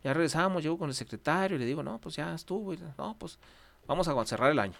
[0.03, 2.73] Ya regresamos, llego con el secretario y le digo, no, pues ya estuvo.
[2.73, 3.37] y, no, pues
[3.85, 4.77] vamos a cerrar el año.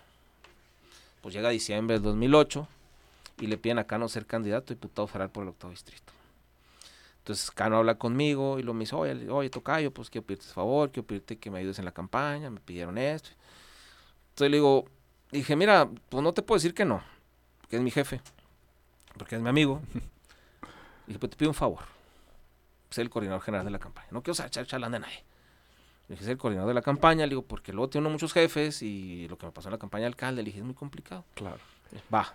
[1.28, 2.70] Pues llega diciembre del 2008
[3.40, 6.14] y le piden a Cano ser candidato a diputado federal por el octavo distrito.
[7.18, 10.90] Entonces Cano habla conmigo y lo me dice, oye, oye, Tocayo, pues quiero pedirte favor,
[10.90, 13.32] quiero pedirte que me ayudes en la campaña, me pidieron esto.
[14.30, 14.86] Entonces le digo,
[15.30, 17.04] dije, mira, pues no te puedo decir que no,
[17.70, 18.22] que es mi jefe,
[19.18, 19.82] porque es mi amigo.
[19.94, 20.00] Y
[21.08, 21.84] dije, pues te pido un favor,
[22.90, 24.08] ser el coordinador general de la campaña.
[24.12, 25.27] No quiero echar charlando de nadie.
[26.08, 28.34] Le dije, ser el coordinador de la campaña, le digo, porque luego tiene uno muchos
[28.34, 30.76] jefes y lo que me pasó en la campaña de alcalde, le dije, es muy
[30.76, 31.26] complicado.
[31.36, 31.60] Claro.
[32.14, 32.34] Va.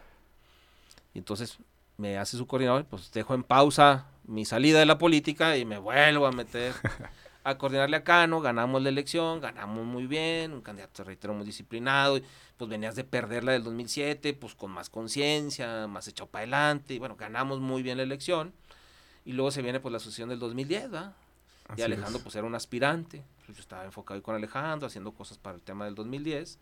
[1.14, 1.58] Y entonces
[1.96, 5.78] me hace su coordinador, pues dejo en pausa mi salida de la política y me
[5.78, 6.74] vuelvo a meter
[7.44, 12.18] a coordinarle a Cano, ganamos la elección, ganamos muy bien, un candidato, reitero, muy disciplinado,
[12.18, 12.24] y,
[12.56, 16.94] pues venías de perder la del 2007, pues con más conciencia, más echado para adelante,
[16.94, 18.52] y bueno, ganamos muy bien la elección,
[19.24, 21.14] y luego se viene pues la sucesión del 2010, ¿verdad?
[21.76, 22.22] Y Alejandro es.
[22.22, 25.84] pues era un aspirante, yo estaba enfocado ahí con Alejandro, haciendo cosas para el tema
[25.84, 26.58] del 2010,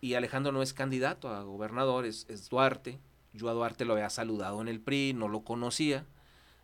[0.00, 2.98] y Alejandro no es candidato a gobernador, es, es Duarte,
[3.32, 6.04] yo a Duarte lo había saludado en el PRI, no lo conocía,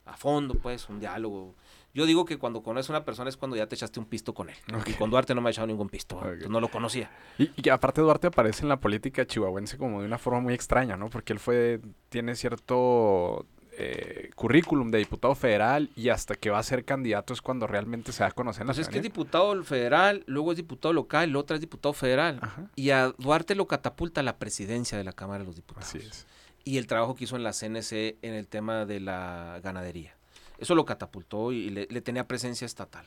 [0.05, 1.55] a fondo pues, un diálogo.
[1.95, 4.35] Yo digo que cuando conoces a una persona es cuando ya te echaste un pisto
[4.35, 4.57] con él.
[4.87, 7.09] Y con Duarte no me ha echado ningún pisto, no lo conocía.
[7.39, 10.97] Y, y aparte Duarte aparece en la política chihuahuense como de una forma muy extraña,
[10.97, 11.09] ¿no?
[11.09, 16.63] Porque él fue, tiene cierto eh, currículum de diputado federal y hasta que va a
[16.63, 19.03] ser candidato es cuando realmente se va a conocer en la Pues es que es
[19.03, 22.39] diputado federal, luego es diputado local, la otra es diputado federal.
[22.41, 25.89] Ajá, Y a Duarte lo catapulta a la presidencia de la Cámara de los Diputados.
[25.89, 26.27] así es.
[26.65, 30.17] y el trabajo que hizo en la CNC en el tema de la ganadería.
[30.59, 33.05] Eso lo catapultó y le, le tenía presencia estatal,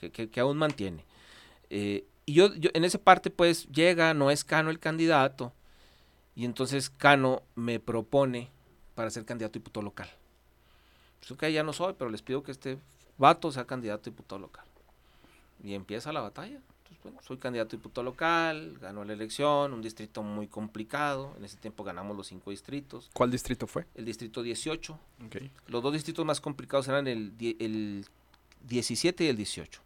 [0.00, 1.04] que, que- que aún mantiene.
[1.68, 5.52] Eh, y yo, yo en esa parte pues llega, no es Cano el candidato,
[6.34, 8.50] y entonces Cano me propone
[8.96, 10.08] para ser candidato a diputado local.
[11.20, 12.78] Pues ok, ya no soy, pero les pido que este
[13.18, 14.64] vato sea candidato a diputado local.
[15.62, 16.56] Y empieza la batalla.
[16.56, 21.34] Entonces, bueno, soy candidato a diputado local, ganó la elección, un distrito muy complicado.
[21.36, 23.10] En ese tiempo ganamos los cinco distritos.
[23.12, 23.84] ¿Cuál distrito fue?
[23.94, 24.98] El distrito 18.
[25.26, 25.36] Ok.
[25.68, 28.06] Los dos distritos más complicados eran el, el
[28.66, 29.82] 17 y el 18.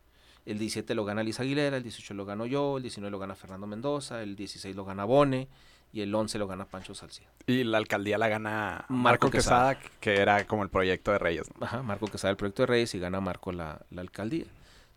[0.47, 3.35] El 17 lo gana Liz Aguilera, el 18 lo gano yo, el 19 lo gana
[3.35, 5.49] Fernando Mendoza, el 16 lo gana Bone
[5.93, 7.31] y el 11 lo gana Pancho Salcido.
[7.47, 11.51] Y la alcaldía la gana Marco Marco Quesada, que era como el proyecto de Reyes,
[11.59, 11.67] ¿no?
[11.67, 14.47] Ajá, Marco que sabe el proyecto de Reyes y gana Marco la, la alcaldía.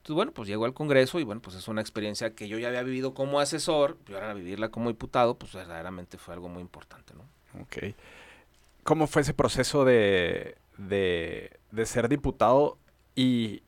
[0.03, 2.67] Entonces, bueno, pues llegó al Congreso y bueno, pues es una experiencia que yo ya
[2.67, 7.13] había vivido como asesor, y ahora vivirla como diputado, pues verdaderamente fue algo muy importante,
[7.13, 7.23] ¿no?
[7.61, 7.95] Ok.
[8.83, 12.77] ¿Cómo fue ese proceso de, de, de ser diputado
[13.15, 13.63] y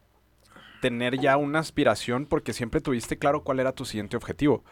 [0.82, 2.26] tener ya una aspiración?
[2.26, 4.66] Porque siempre tuviste claro cuál era tu siguiente objetivo.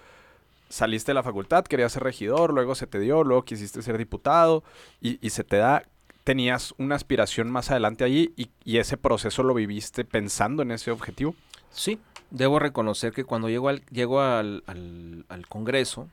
[0.74, 4.64] Saliste de la facultad, querías ser regidor, luego se te dio, luego quisiste ser diputado
[5.00, 5.84] y, y se te da.
[6.24, 10.90] Tenías una aspiración más adelante allí y, y ese proceso lo viviste pensando en ese
[10.90, 11.36] objetivo.
[11.70, 12.00] Sí,
[12.32, 16.10] debo reconocer que cuando llego al, llego al, al- al Congreso,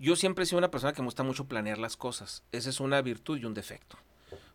[0.00, 2.42] yo siempre he sido una persona que me gusta mucho planear las cosas.
[2.50, 3.96] Esa es una virtud y un defecto.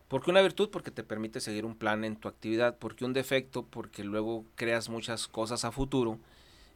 [0.08, 0.68] ¿Por qué una virtud?
[0.68, 2.76] Porque te permite seguir un plan en tu actividad.
[2.76, 3.64] ¿Por qué un defecto?
[3.64, 6.18] Porque luego creas muchas cosas a futuro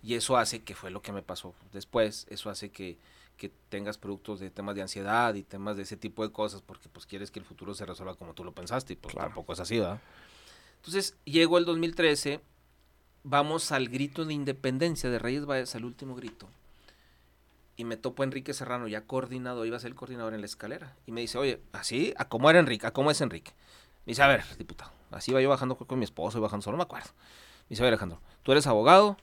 [0.03, 2.26] y eso hace que fue lo que me pasó después.
[2.30, 2.96] Eso hace que,
[3.36, 6.88] que tengas productos de temas de ansiedad y temas de ese tipo de cosas porque
[6.88, 9.28] pues quieres que el futuro se resuelva como tú lo pensaste y pues Claro.
[9.28, 10.01] tampoco es así, ¿verdad?
[10.76, 12.40] Entonces, llegó el 2013,
[13.24, 16.48] vamos al grito de independencia de Reyes Valles, al último grito.
[17.76, 20.46] Y me topo a Enrique Serrano, ya coordinador, iba a ser el coordinador en la
[20.46, 20.94] escalera.
[21.07, 22.12] Y me dice, oye, ¿así?
[22.18, 22.86] ¿A cómo era Enrique?
[22.86, 23.53] ¿A cómo es Enrique?
[24.07, 26.76] Me dice, a ver, diputado, así iba yo bajando con mi esposo y bajando solo,
[26.76, 27.09] no me acuerdo.
[27.09, 29.16] Me dice, a ver, Alejandro, tú eres abogado,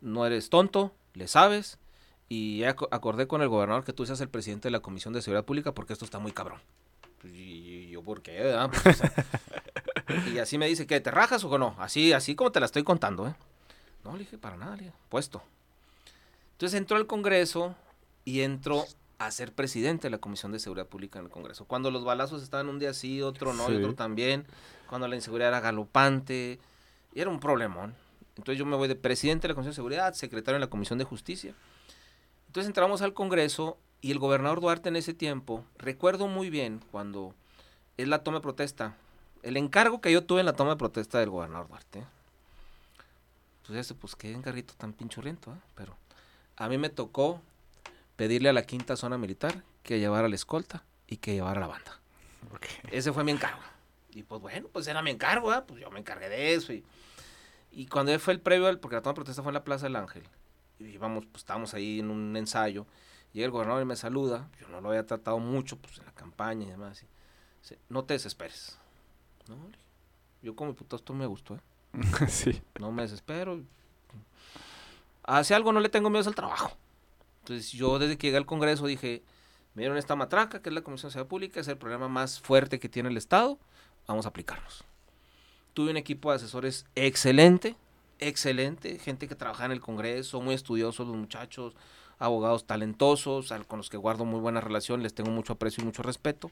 [0.00, 1.78] no eres tonto, le sabes,
[2.28, 5.44] y acordé con el gobernador que tú seas el presidente de la Comisión de Seguridad
[5.44, 6.60] Pública porque esto está muy cabrón.
[7.20, 8.56] Pues, Y yo, ¿por qué?
[8.82, 9.12] Pues, o sea,
[10.34, 11.00] y así me dice, ¿qué?
[11.00, 11.76] ¿Te rajas o no?
[11.78, 13.34] Así, así como te la estoy contando, ¿eh?
[14.04, 15.42] No, le dije, para nada, le dije, puesto.
[16.52, 17.74] Entonces entró al Congreso
[18.24, 18.84] y entró
[19.18, 21.64] a ser presidente de la Comisión de Seguridad Pública en el Congreso.
[21.64, 24.46] Cuando los balazos estaban un día sí, otro no, y otro también.
[24.88, 26.60] Cuando la inseguridad era galopante.
[27.14, 27.94] Y era un problemón.
[28.36, 30.98] Entonces yo me voy de presidente de la Comisión de Seguridad, secretario en la Comisión
[30.98, 31.54] de Justicia.
[32.46, 37.34] Entonces entramos al Congreso y el gobernador Duarte en ese tiempo, recuerdo muy bien cuando
[37.96, 38.94] es la toma de protesta,
[39.42, 42.04] el encargo que yo tuve en la toma de protesta del gobernador Duarte.
[43.66, 45.58] Pues ese, pues qué encarguito tan pinchurriento, ¿eh?
[45.74, 45.96] pero
[46.56, 47.40] a mí me tocó
[48.16, 52.00] pedirle a la quinta zona militar que llevara la escolta y que llevara la banda.
[52.90, 53.60] Ese fue mi encargo.
[54.12, 55.64] Y pues bueno, pues era mi encargo, ¿ah?
[55.66, 56.72] pues yo me encargué de eso.
[56.72, 56.84] Y,
[57.76, 59.86] y cuando fue el previo, al- porque la toma de protesta fue en la Plaza
[59.86, 60.24] del Ángel,
[60.78, 62.86] y íbamos, pues estábamos ahí en un ensayo,
[63.36, 64.48] Llega el gobernador y me saluda.
[64.58, 67.02] Yo no lo había tratado mucho pues, en la campaña y demás.
[67.02, 67.06] y
[67.60, 68.78] dice, no te desesperes.
[69.46, 69.56] No,
[70.40, 71.60] yo como diputado esto me gustó, ¿eh?
[72.28, 72.62] sí.
[72.80, 73.60] No me desespero.
[75.24, 76.72] Hacia algo no le tengo miedo es al trabajo.
[77.40, 79.22] Entonces yo desde que llegué al Congreso dije,
[79.74, 82.40] me dieron esta matraca, que es la Comisión de Seguridad Pública, es el problema más
[82.40, 83.58] fuerte que tiene el Estado,
[84.06, 84.82] vamos a aplicarnos.
[85.76, 87.76] Tuve un equipo de asesores excelente,
[88.18, 91.74] excelente, gente que trabaja en el Congreso, muy estudiosos los muchachos,
[92.18, 95.84] abogados talentosos, al- con los que guardo muy buena relación, les tengo mucho aprecio y
[95.84, 96.50] mucho respeto,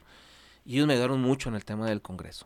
[0.63, 2.45] y ellos me ayudaron mucho en el tema del Congreso.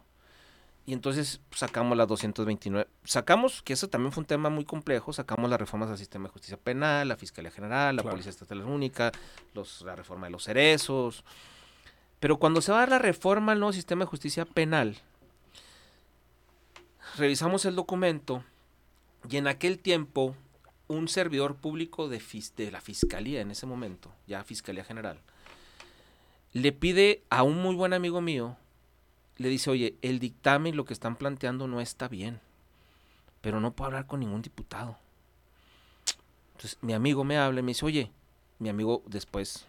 [0.85, 2.87] Y entonces pues, sacamos las 229.
[3.03, 6.31] Sacamos, que eso también fue un tema muy complejo, sacamos las reformas al sistema de
[6.31, 8.13] justicia penal, la Fiscalía General, la Claro.
[8.13, 9.11] Policía Estatal Única,
[9.53, 11.25] los, la reforma de los cerezos.
[12.21, 14.97] Pero cuando se va a dar la reforma al nuevo sistema de justicia penal,
[17.19, 18.43] revisamos el documento
[19.29, 20.35] y en aquel tiempo
[20.87, 22.19] un servidor público de,
[22.71, 25.19] la Fiscalía en ese momento, ya Fiscalía General,
[26.51, 28.57] le pide a un muy buen amigo mío,
[29.37, 32.39] le dice, oye, el dictamen, lo que están planteando no está bien,
[33.41, 34.97] pero no puedo hablar con ningún diputado.
[36.53, 38.11] Entonces mi amigo me habla y me dice, oye,
[38.57, 39.65] mi amigo después,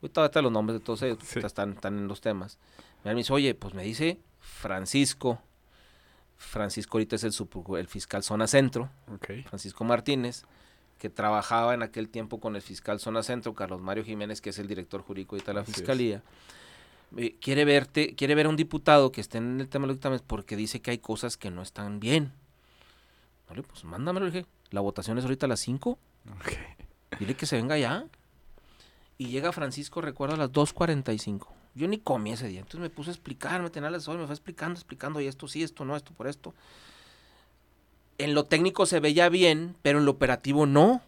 [0.00, 1.40] ahorita ahorita los nombres de todos ellos, Sí.
[1.40, 2.58] están, están en los temas,
[3.04, 5.40] me dice, oye, pues me dice Francisco,
[6.40, 8.88] Francisco ahorita es el, fiscal zona centro.
[9.44, 10.44] Francisco Martínez,
[10.98, 14.58] que trabajaba en aquel tiempo con el fiscal Zona Centro, Carlos Mario Jiménez, que es
[14.58, 15.72] el director jurídico ahorita de la Así.
[15.74, 16.22] Fiscalía.
[17.18, 19.96] Eh, quiere verte, quiere ver a un diputado que esté en el tema de los
[19.96, 22.32] dictámenes porque dice que hay cosas que no están bien.
[23.46, 24.46] Vale, pues mándamelo, dije.
[24.70, 25.98] La votación es ahorita a las 5.
[26.36, 27.18] Ok.
[27.18, 28.06] Dile que se venga ya.
[29.18, 31.59] Y llega Francisco, recuerdo, a las 2.45.
[31.74, 32.60] Yo ni comí ese día.
[32.60, 35.48] Entonces me puse a explicar, me tenía las horas, me fue explicando, explicando, y esto
[35.48, 36.54] sí, esto no, esto por esto.
[38.18, 41.00] En lo técnico se veía bien, pero en lo operativo no.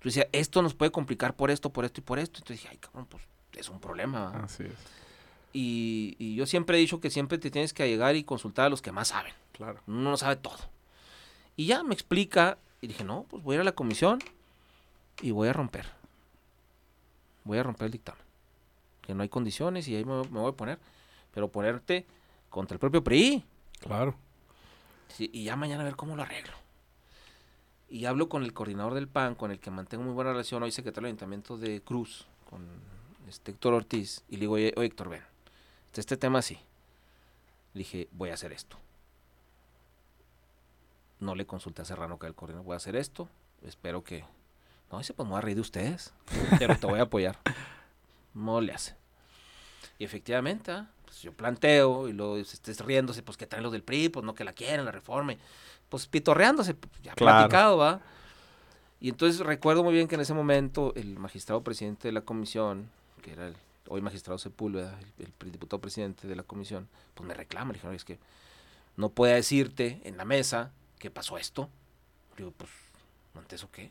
[0.00, 2.38] Yo decía, esto nos puede complicar por esto, por esto y por esto.
[2.38, 3.22] Entonces dije, ay, cabrón, pues
[3.56, 4.30] es un problema.
[4.30, 4.44] ¿va?".
[4.44, 4.72] Así es.
[5.52, 8.68] Y, y yo siempre he dicho que siempre te tienes que llegar y consultar a
[8.68, 9.32] los que más saben.
[9.52, 9.80] Claro.
[9.86, 10.58] Uno no sabe todo.
[11.56, 12.58] Y ya me explica.
[12.80, 14.18] Y dije, no, pues voy a ir a la comisión
[15.22, 15.86] y voy a romper.
[17.44, 18.23] Voy a romper el dictamen.
[19.06, 20.78] Que no hay condiciones y ahí me, me voy a poner.
[21.32, 22.06] Pero ponerte
[22.50, 23.44] contra el propio PRI.
[23.80, 24.14] Claro.
[25.08, 26.54] Sí, y ya mañana a ver cómo lo arreglo.
[27.88, 30.72] Y hablo con el coordinador del PAN, con el que mantengo muy buena relación, hoy
[30.72, 32.66] secretario del Ayuntamiento de Cruz, con
[33.28, 35.22] este Héctor Ortiz, y le digo, oye, oye, Héctor, ven,
[35.86, 36.58] este, este tema sí.
[37.74, 38.78] Le dije, voy a hacer esto.
[41.20, 43.28] No le consulté a Serrano, que el coordinador, voy a hacer esto,
[43.62, 44.24] espero que...
[44.90, 46.12] No, dice, pues me voy a reír de ustedes,
[46.58, 47.38] pero te voy a apoyar.
[48.34, 48.96] No le hace.
[49.98, 53.82] Y efectivamente, ah, pues yo planteo y luego estés riéndose, pues que traen los del
[53.82, 55.38] PRI, pues no que la quieren, la reforme.
[55.88, 57.38] Pues pitorreándose, ya Claro.
[57.38, 58.00] platicado, va.
[59.00, 62.90] Y entonces recuerdo muy bien que en ese momento el magistrado presidente de la comisión,
[63.22, 63.56] que era el
[63.88, 67.96] hoy magistrado Sepúlveda, el, diputado presidente de la comisión, pues me reclama, le dije, "Oye,
[67.96, 68.18] es que
[68.96, 71.68] no puede decirte en la mesa que pasó esto.
[72.36, 72.70] Digo, pues,
[73.34, 73.90] ¿ante eso qué?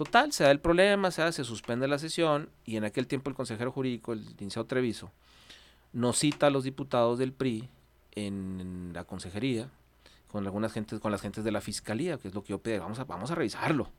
[0.00, 3.28] Total, se da el problema, se, da, se suspende la sesión y en aquel tiempo
[3.28, 5.10] el consejero jurídico, el licenciado Treviso,
[5.92, 7.68] nos cita a los diputados del PRI
[8.12, 9.68] en, en la consejería
[10.32, 12.78] con algunas gentes, con las gentes de la fiscalía, que es lo que yo pedí,
[12.78, 13.90] vamos a, vamos a revisarlo.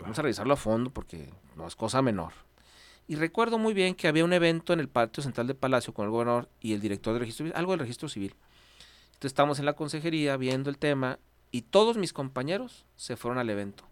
[0.00, 2.32] Vamos a revisarlo a fondo porque no es cosa menor.
[3.08, 6.04] Y recuerdo muy bien que había un evento en el patio central del Palacio con
[6.04, 8.36] el gobernador y el director del registro civil, algo del registro civil.
[9.06, 11.18] Entonces estamos en la consejería viendo el tema
[11.50, 13.88] y todos mis compañeros se fueron al evento.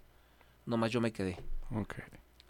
[0.67, 1.39] Nomás yo me quedé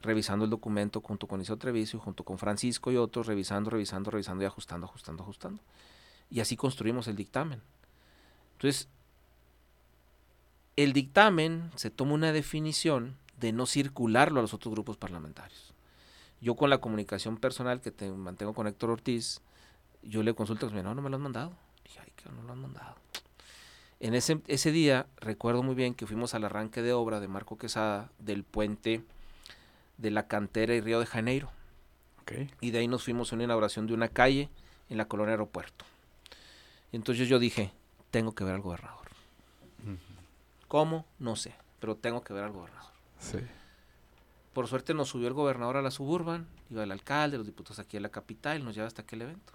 [0.03, 4.11] revisando el documento junto con Isao Treviso y junto con Francisco y otros, revisando, revisando,
[4.11, 5.63] revisando y ajustando, ajustando, ajustando.
[6.29, 7.63] Y así construimos el dictamen.
[8.55, 8.89] Entonces,
[10.77, 15.73] el dictamen se toma una definición de no circularlo a los otros grupos parlamentarios.
[16.41, 19.41] Yo con la comunicación personal que te mantengo con Héctor Ortiz,
[20.03, 21.53] yo le consulto, me no, no me lo han mandado.
[21.85, 22.97] Dije, ay, que no lo han mandado.
[24.03, 27.57] En ese, ese día recuerdo muy bien que fuimos al arranque de obra de Marco
[27.57, 29.05] Quesada del puente
[29.97, 31.53] de la cantera y Río de Janeiro.
[32.61, 34.49] Y de ahí nos fuimos a una inauguración de una calle
[34.89, 35.85] en la colonia aeropuerto.
[36.91, 37.71] Entonces yo dije,
[38.11, 39.07] tengo que ver al gobernador.
[40.67, 41.07] ¿Cómo?
[41.21, 42.91] No sé, pero tengo que ver al gobernador.
[43.21, 43.39] Sí.
[44.53, 47.99] Por suerte nos subió el gobernador a la suburban, iba el alcalde, los diputados aquí
[47.99, 49.53] a la capital, nos lleva hasta aquel evento.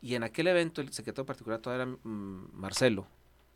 [0.00, 3.06] Y en aquel evento el secretario particular todavía era mm, Marcelo.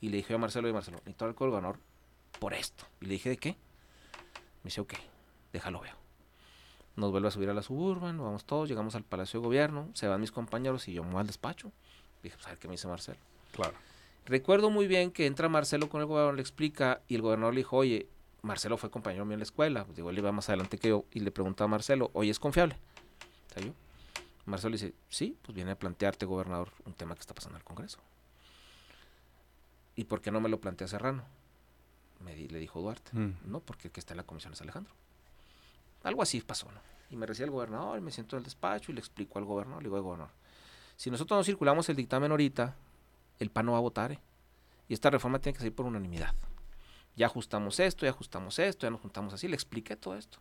[0.01, 1.79] Y le dije a Marcelo, y Marcelo, necesito hablar con el gobernador
[2.39, 2.85] por esto.
[3.01, 3.51] Y le dije, ¿de qué?
[4.63, 4.95] Me dice, ok,
[5.53, 5.95] déjalo veo.
[6.97, 9.89] Nos vuelve a subir a la suburban, nos vamos todos, llegamos al Palacio de Gobierno,
[9.95, 11.73] se van mis compañeros y yo me voy al despacho.
[12.23, 13.19] Dije, pues a ver qué me dice Marcelo.
[13.53, 13.75] Claro.
[14.27, 17.61] Recuerdo muy bien que entra Marcelo con el gobernador, le explica y el gobernador le
[17.61, 18.07] dijo, oye,
[18.43, 21.05] Marcelo fue compañero mío en la escuela, pues, digo, él iba más adelante que yo,
[21.13, 22.77] y le preguntaba a Marcelo, oye, ¿es confiable?
[23.57, 23.73] Yo,
[24.47, 27.65] Marcelo dice, sí, pues viene a plantearte, gobernador, un tema que está pasando en el
[27.65, 27.99] Congreso.
[30.01, 31.25] ¿Y por qué no me lo plantea Serrano?
[32.21, 33.35] Me le dijo Duarte, mm.
[33.45, 34.95] no, porque el que está en la comisión es Alejandro.
[36.05, 36.81] Algo así pasó, ¿no?
[37.11, 39.83] Y me recibe el gobernador, me siento en el despacho y le explico al gobernador,
[39.83, 40.33] le digo, gobernador,
[40.97, 42.75] si nosotros no circulamos el dictamen ahorita,
[43.41, 44.21] el PAN no va a votar, ¿eh?
[44.89, 46.35] Y esta reforma tiene que salir por unanimidad.
[47.15, 50.39] Ya ajustamos esto, ya ajustamos esto, ya nos juntamos así, le expliqué todo esto.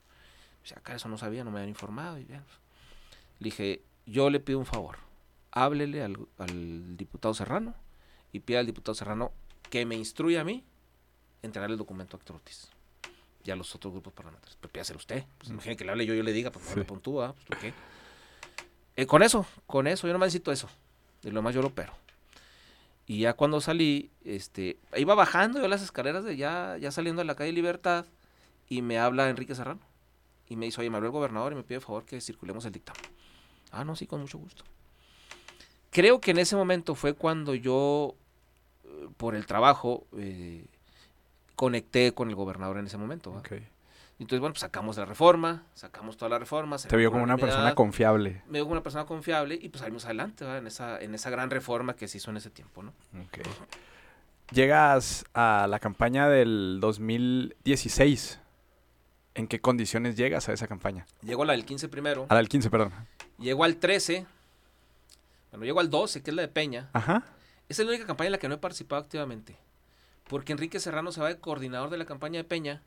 [0.63, 2.17] O sea, acá eso no sabía, no me habían informado.
[2.17, 2.45] Y bien.
[3.39, 4.99] Le dije, yo le pido un favor,
[5.51, 7.75] háblele al, al diputado Serrano
[8.31, 9.33] y pida al diputado Serrano
[9.69, 10.63] que me instruya a mí
[11.41, 12.69] entregar el documento a Héctor Ortiz
[13.43, 14.57] y a los otros grupos parlamentarios.
[14.59, 15.23] Pero pídaselo usted.
[15.37, 17.33] Pues, imagínate que le hable yo, yo le diga, pues no me puntúa.
[17.47, 17.73] Pues, ¿qué?
[18.95, 20.69] Eh, con eso, con eso, yo no necesito eso.
[21.21, 21.93] De lo demás yo lo pero.
[23.07, 27.25] Y ya cuando salí, este, iba bajando yo las escaleras de ya, ya saliendo de
[27.25, 28.05] la calle Libertad
[28.67, 29.79] y me habla Enrique Serrano.
[30.47, 32.71] Y me dice, oye, me habló el gobernador y me pide favor que circulemos el
[32.71, 33.01] dictamen.
[33.71, 34.63] Ah, no, sí, con mucho gusto.
[35.91, 38.15] Creo que en ese momento fue cuando yo,
[39.17, 40.65] por el trabajo, eh,
[41.55, 43.41] conecté con el gobernador en ese momento.
[44.19, 46.77] Entonces, bueno, pues sacamos la reforma, sacamos toda la reforma.
[46.77, 48.41] Te vio como una persona confiable.
[48.47, 51.49] Me vio como una persona confiable y pues salimos adelante en esa, en esa gran
[51.49, 52.93] reforma que se hizo en ese tiempo, ¿no?
[54.51, 58.39] Llegas a la campaña del 2016.
[59.35, 61.05] ¿En qué condiciones llegas a esa campaña?
[61.21, 62.25] Llego a la del 15 primero.
[62.27, 62.91] A la del 15, perdón.
[63.37, 64.25] Llego al 13.
[65.51, 66.89] Bueno, llego al 12, que es la de Peña.
[66.91, 67.23] Ajá.
[67.69, 69.55] Esa es la única campaña en la que no he participado activamente.
[70.27, 72.81] Porque Enrique Serrano se va de coordinador de la campaña de Peña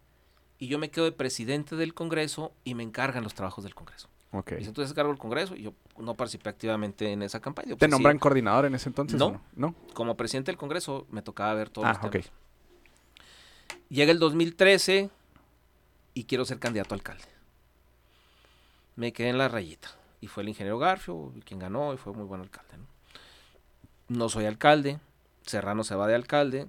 [0.59, 4.09] y yo me quedo de presidente del Congreso y me encargan los trabajos del Congreso.
[4.33, 4.63] Okay.
[4.63, 7.71] Y entonces cargo el Congreso y yo no participé activamente en esa campaña.
[7.71, 9.19] ¿Te pues nombran coordinador en ese entonces?
[9.19, 12.31] No, no, Como presidente del Congreso me tocaba ver todos ah, los temas.
[13.89, 15.11] Llega el 2013
[16.15, 17.25] y quiero ser candidato a alcalde.
[18.97, 19.91] Me quedé en la rayita.
[20.21, 22.79] Y fue el ingeniero Garfio quien ganó y fue muy buen alcalde.
[22.79, 22.92] ¿no?
[24.09, 24.99] No soy alcalde.
[25.47, 26.67] Serrano se va de alcalde.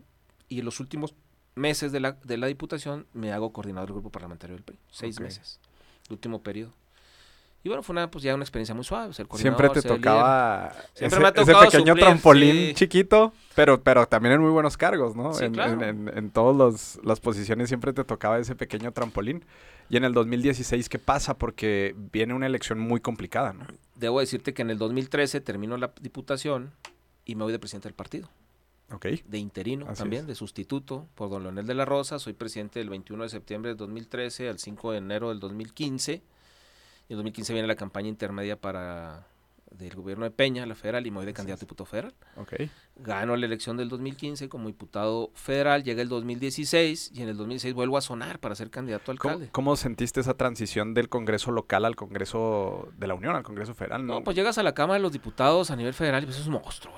[0.49, 1.15] Y en los últimos
[1.55, 4.77] meses de la, de la diputación me hago coordinador del grupo parlamentario del PRI.
[4.91, 5.59] Seis meses.
[6.07, 6.73] El último periodo.
[7.65, 9.13] Y bueno, fue una, pues ya una experiencia muy suave.
[9.13, 15.39] Siempre te tocaba ese, pequeño trampolín chiquito, pero, pero también en muy buenos cargos, ¿no?
[15.39, 19.45] en, en, en, todas las posiciones siempre te tocaba ese pequeño trampolín.
[19.89, 21.37] Y en el 2016, ¿qué pasa?
[21.37, 23.65] Porque viene una elección muy complicada, ¿no?
[23.95, 26.71] Debo decirte que en el 2013 termino la diputación
[27.25, 28.29] y me voy de presidente del partido
[28.99, 32.19] de interino también, de sustituto por don Leonel de la Rosa.
[32.19, 36.21] Soy presidente del 21 de septiembre del 2013 al 5 de enero del 2015.
[37.09, 39.27] Y en 2015 viene la campaña intermedia para
[39.77, 42.13] del gobierno de Peña, la federal, y me voy de candidato a diputado federal.
[42.35, 42.69] Okay.
[42.95, 47.73] Gano la elección del 2015 como diputado federal, llega el 2016 y en el 2016
[47.73, 49.49] vuelvo a sonar para ser candidato a alcalde.
[49.51, 54.05] ¿Cómo, sentiste esa transición del Congreso local al Congreso de la Unión, al Congreso federal?
[54.05, 56.47] No, pues llegas a la Cámara de los Diputados a nivel federal y pues es
[56.47, 56.93] un monstruo.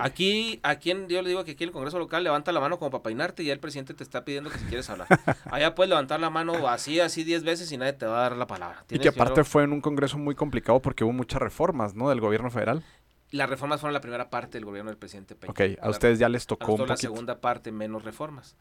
[0.00, 2.90] Aquí, aquí yo le digo que aquí en el Congreso local levanta la mano como
[2.90, 5.08] para peinarte y ya el presidente te está pidiendo que si quieres hablar.
[5.50, 8.36] Allá puedes levantar la mano así, así diez veces y nadie te va a dar
[8.36, 8.84] la palabra.
[8.90, 12.08] Y que aparte fue en un Congreso muy complicado porque hubo muchas reformas, ¿no?
[12.10, 12.82] Del gobierno federal.
[13.30, 15.50] Las reformas fueron la primera parte del gobierno del presidente Peña.
[15.50, 16.92] Ok, a ustedes ya les tocó un poquito.
[16.92, 18.56] la segunda parte, menos reformas.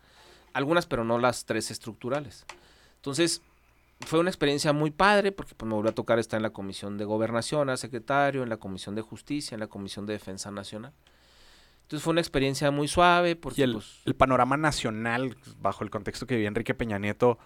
[0.53, 2.45] Algunas, pero no las tres estructurales.
[2.95, 3.41] Entonces,
[4.05, 6.97] fue una experiencia muy padre porque pues, me volvió a tocar estar en la Comisión
[6.97, 10.93] de Gobernación, a secretario, en la Comisión de Justicia, en la Comisión de Defensa Nacional.
[11.83, 13.35] Entonces fue una experiencia muy suave.
[13.35, 17.39] Porque, y pues, el, panorama nacional, bajo el contexto que vivía Enrique Peña Nieto,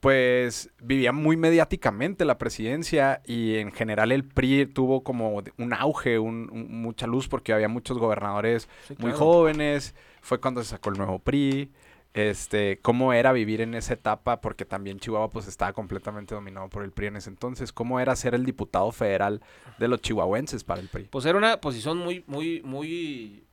[0.00, 6.18] pues vivía muy mediáticamente la presidencia y en general el PRI tuvo como un auge,
[6.18, 8.68] un, mucha luz porque había muchos gobernadores
[8.98, 9.94] muy jóvenes.
[10.20, 11.72] Fue cuando se sacó el nuevo PRI.
[12.16, 16.82] Este, cómo era vivir en esa etapa, porque también Chihuahua pues estaba completamente dominado por
[16.82, 17.74] el PRI en ese entonces.
[17.74, 19.42] ¿Cómo era ser el diputado federal
[19.78, 21.08] de los chihuahuenses para el PRI?
[21.10, 23.44] Pues era una posición muy, muy, muy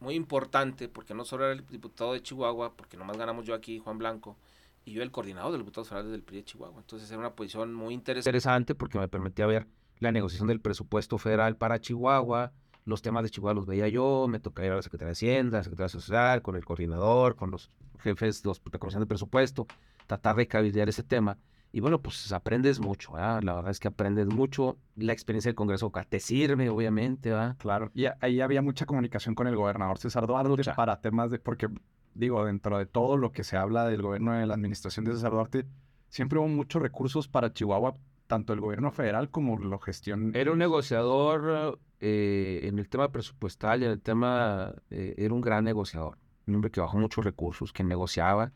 [0.00, 3.78] muy importante, porque no solo era el diputado de Chihuahua, porque nomás ganamos yo aquí,
[3.78, 4.36] Juan Blanco,
[4.84, 6.80] y yo el coordinador del diputado federal del PRI de Chihuahua.
[6.80, 9.66] Entonces era una posición muy interesante porque me permitía ver
[9.98, 12.52] la negociación del presupuesto federal para Chihuahua,
[12.88, 15.58] los temas de Chihuahua los veía yo, me tocaba ir a la Secretaría de Hacienda,
[15.58, 19.66] la Secretaría Social, con el coordinador, con los jefes de la Comisión de Presupuesto,
[20.06, 21.36] tratar de cabildear ese tema.
[21.70, 23.42] Y bueno, pues aprendes mucho, ¿verdad?
[23.42, 24.78] La verdad es que aprendes mucho.
[24.96, 27.56] La experiencia del Congreso te sirve, obviamente, ¿verdad?
[27.58, 27.90] Claro.
[27.94, 31.68] Y ahí había mucha comunicación con el gobernador César Duarte para temas de, porque
[32.14, 35.32] digo, dentro de todo lo que se habla del gobierno de la administración de César
[35.32, 35.66] Duarte,
[36.08, 37.92] siempre hubo muchos recursos para Chihuahua,
[38.26, 40.32] tanto el gobierno federal como la gestión.
[40.34, 45.40] Era un negociador eh, en el tema presupuestal y en el tema, eh, era un
[45.40, 46.18] gran negociador.
[46.46, 48.52] Un hombre que bajó muchos recursos, que negociaba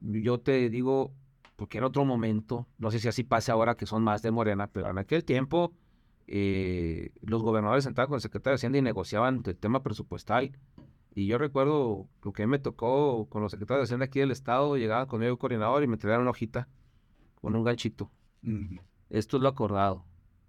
[0.00, 1.12] yo te digo,
[1.56, 4.68] porque era otro momento, no sé si así pase ahora que son más de Morena,
[4.68, 5.72] pero en aquel tiempo
[6.26, 10.52] eh, los gobernadores sentaban con el secretario de Hacienda y negociaban el tema presupuestal.
[11.14, 14.76] Y yo recuerdo lo que me tocó con los secretarios de Hacienda aquí del Estado,
[14.76, 16.68] llegaban conmigo el coordinador y me traían una hojita
[17.40, 18.10] con un ganchito.
[19.08, 20.04] Esto es lo acordado.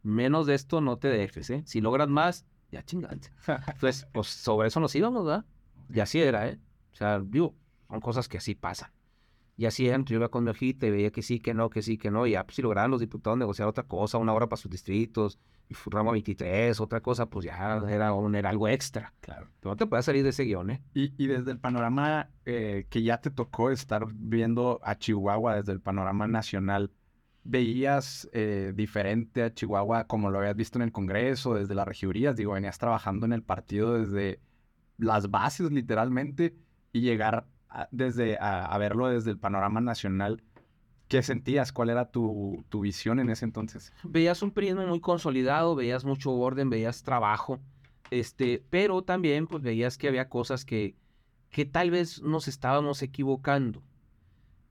[0.07, 1.63] Menos de esto no te dejes, ¿eh?
[1.65, 3.29] Si logras más, ya chingante.
[3.67, 5.45] Entonces, pues sobre eso nos íbamos, ¿verdad?
[5.93, 6.59] Y así era, ¿eh?
[6.93, 7.55] O sea, digo,
[7.89, 8.89] son cosas que así pasan.
[9.57, 11.81] Y así era, yo iba con mi hojita y veía que sí, que no, que
[11.81, 12.25] sí, que no.
[12.25, 15.39] Y ya, pues, si lograban los diputados negociar otra cosa, una hora para sus distritos,
[15.67, 19.13] y ramo 23, otra cosa, pues ya era, un, era algo extra.
[19.19, 19.49] Claro.
[19.59, 20.81] Pero no te puedes salir de ese guion, ¿eh?
[20.93, 25.73] Y, y desde el panorama eh, que ya te tocó estar viendo a Chihuahua, desde
[25.73, 26.91] el panorama nacional,
[27.47, 32.35] ¿veías eh, diferente a Chihuahua como lo habías visto en el Congreso, desde las regidurías?
[32.35, 34.41] Digo, venías trabajando en el partido desde
[34.97, 36.55] las bases, literalmente,
[36.91, 37.47] y llegar
[37.91, 40.43] desde a, verlo desde el panorama nacional.
[41.07, 41.71] ¿Qué sentías?
[41.71, 43.93] ¿Cuál era tu, tu, visión en ese entonces?
[44.03, 47.59] Veías un prisma muy consolidado, veías mucho orden, veías trabajo,
[48.11, 50.95] este, pero también pues veías que había cosas que,
[51.49, 53.83] que tal vez nos estábamos equivocando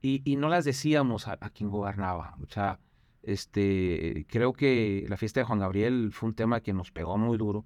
[0.01, 2.37] y, y no las decíamos a, a, quien gobernaba.
[2.43, 2.79] O sea,
[3.23, 7.37] este, creo que la fiesta de Juan Gabriel fue un tema que nos pegó muy
[7.37, 7.65] duro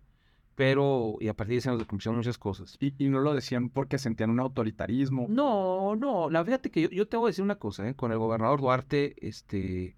[0.61, 2.77] pero y a partir de eso nos cumplieron muchas cosas.
[2.79, 5.25] ¿Y, ¿Y, no lo decían porque sentían un autoritarismo?
[5.29, 7.95] No, no, la fíjate que yo, yo te voy a decir una cosa, ¿eh?
[7.95, 9.97] con el gobernador Duarte, este,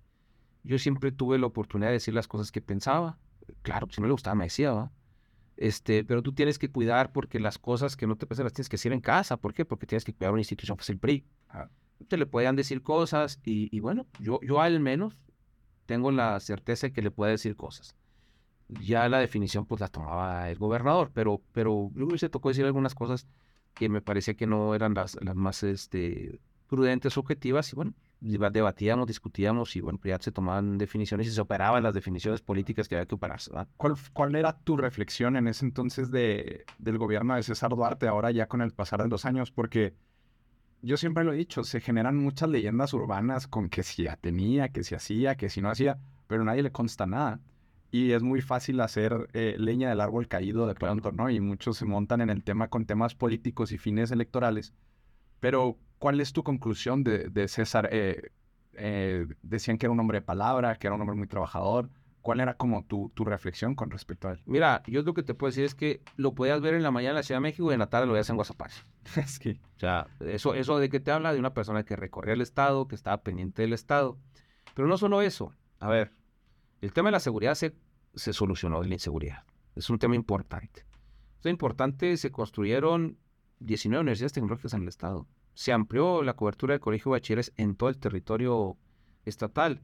[0.64, 3.18] yo siempre tuve la oportunidad de decir las cosas que pensaba,
[3.62, 4.92] claro, si no le gustaba me decía, ¿va?
[5.58, 8.70] Este, pero tú tienes que cuidar porque las cosas que no te pasan las tienes
[8.70, 9.66] que decir en casa, ¿por qué?
[9.66, 11.26] Porque tienes que cuidar una institución, pues el PRI.
[11.50, 11.68] Ah.
[12.08, 15.18] Te le podían decir cosas y, y bueno, yo, yo al menos
[15.86, 17.96] tengo la certeza de que le puede decir cosas
[18.82, 22.96] ya la definición pues la tomaba el gobernador, pero, pero luego se tocó decir algunas
[22.96, 23.28] cosas
[23.74, 29.08] que me parecía que no eran las, las más este, prudentes, objetivas, y bueno, debatíamos,
[29.08, 33.08] discutíamos, y bueno, ya se tomaban definiciones y se operaban las definiciones políticas que había
[33.08, 33.52] que operarse.
[33.78, 38.32] ¿Cuál, ¿Cuál era tu reflexión en ese entonces de, del gobierno de César Duarte, ahora
[38.32, 39.52] ya con el pasar de los años?
[39.52, 39.94] Porque
[40.84, 44.70] yo siempre lo he dicho, se generan muchas leyendas urbanas con que si ya tenía,
[44.70, 47.40] que si hacía, que si no hacía, pero nadie le consta nada
[47.94, 51.30] y es muy fácil hacer eh, leña del árbol caído de pronto, ¿no?
[51.30, 54.74] Y muchos se montan en el tema con temas políticos y fines electorales.
[55.40, 57.90] Pero, ¿cuál es tu conclusión de, de César?
[57.92, 58.32] Eh,
[58.74, 61.92] eh, decían que era un hombre de palabra, que era un hombre muy trabajador.
[62.24, 64.42] ¿Cuál era como tu, tu, reflexión con respecto a él?
[64.46, 67.12] Mira, yo lo que te puedo decir es que lo podías ver en la mañana
[67.12, 68.86] en la Ciudad de México y en la tarde lo veías en Guasapaz.
[69.18, 69.60] es que...
[69.76, 72.88] O sea, eso, eso de que te habla de una persona que recorría el Estado,
[72.88, 74.18] que estaba pendiente del Estado.
[74.74, 75.54] Pero no solo eso.
[75.80, 76.14] A ver,
[76.80, 77.76] el tema de la seguridad se,
[78.16, 79.44] se solucionó de la inseguridad.
[79.76, 80.86] Es un tema importante.
[81.42, 83.18] Es importante, se construyeron
[83.60, 85.28] 19 universidades tecnológicas en el Estado.
[85.56, 88.78] Se amplió la cobertura del colegio de bachilleres en todo el territorio
[89.26, 89.82] estatal.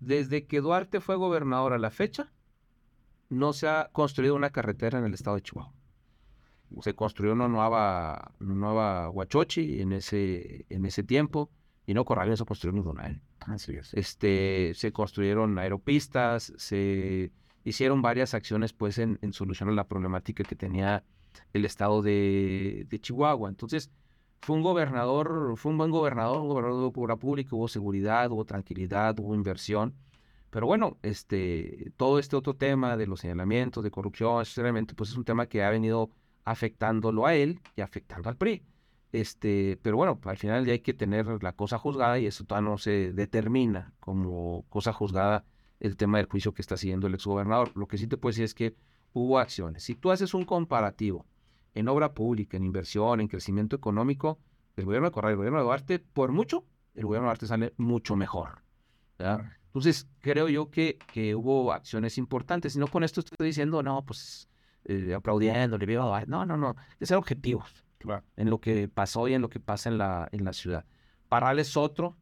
[0.00, 2.32] Desde que Duarte fue gobernador a la fecha,
[3.28, 5.72] no se ha construido una carretera en el estado de Chihuahua.
[6.80, 11.50] Se construyó una nueva, una nueva Huachochi en ese, en ese tiempo
[11.86, 13.20] y no Corrales se construyó un Donal.
[13.40, 13.92] Así es.
[13.94, 17.30] Este, se construyeron aeropistas, se
[17.64, 21.04] hicieron varias acciones pues en, solucionar la problemática que tenía
[21.52, 23.48] el estado de, Chihuahua.
[23.48, 23.90] Entonces,
[24.44, 28.44] fue un gobernador, fue un buen gobernador, un gobernador de obra pública, hubo seguridad, hubo
[28.44, 29.94] tranquilidad, hubo inversión.
[30.50, 34.44] Pero bueno, este, todo este otro tema de los señalamientos, de corrupción,
[34.96, 36.10] pues es un tema que ha venido
[36.44, 38.62] afectándolo a él y afectando al PRI.
[39.12, 42.68] Este, pero bueno, al final ya hay que tener la cosa juzgada y eso todavía
[42.68, 45.46] no se determina como cosa juzgada
[45.80, 47.72] el tema del juicio que está siguiendo el exgobernador.
[47.76, 48.76] Lo que sí te puedo decir es que
[49.14, 49.84] hubo acciones.
[49.84, 51.24] Si tú haces un comparativo
[51.74, 54.38] en obra pública, en inversión, en crecimiento económico,
[54.76, 56.64] el gobierno de Correa y el gobierno de Duarte, por mucho,
[56.94, 58.62] el gobierno de Duarte sale mucho mejor.
[59.18, 62.76] Entonces, creo yo que, que hubo acciones importantes.
[62.76, 64.48] Y no con esto estoy diciendo, no, pues
[64.84, 66.76] eh, aplaudiéndole, viva No, no, no.
[66.98, 67.84] De ser objetivos
[68.36, 70.84] en lo que pasó y en lo que pasa en la, en la ciudad.
[71.28, 72.16] Parral es otro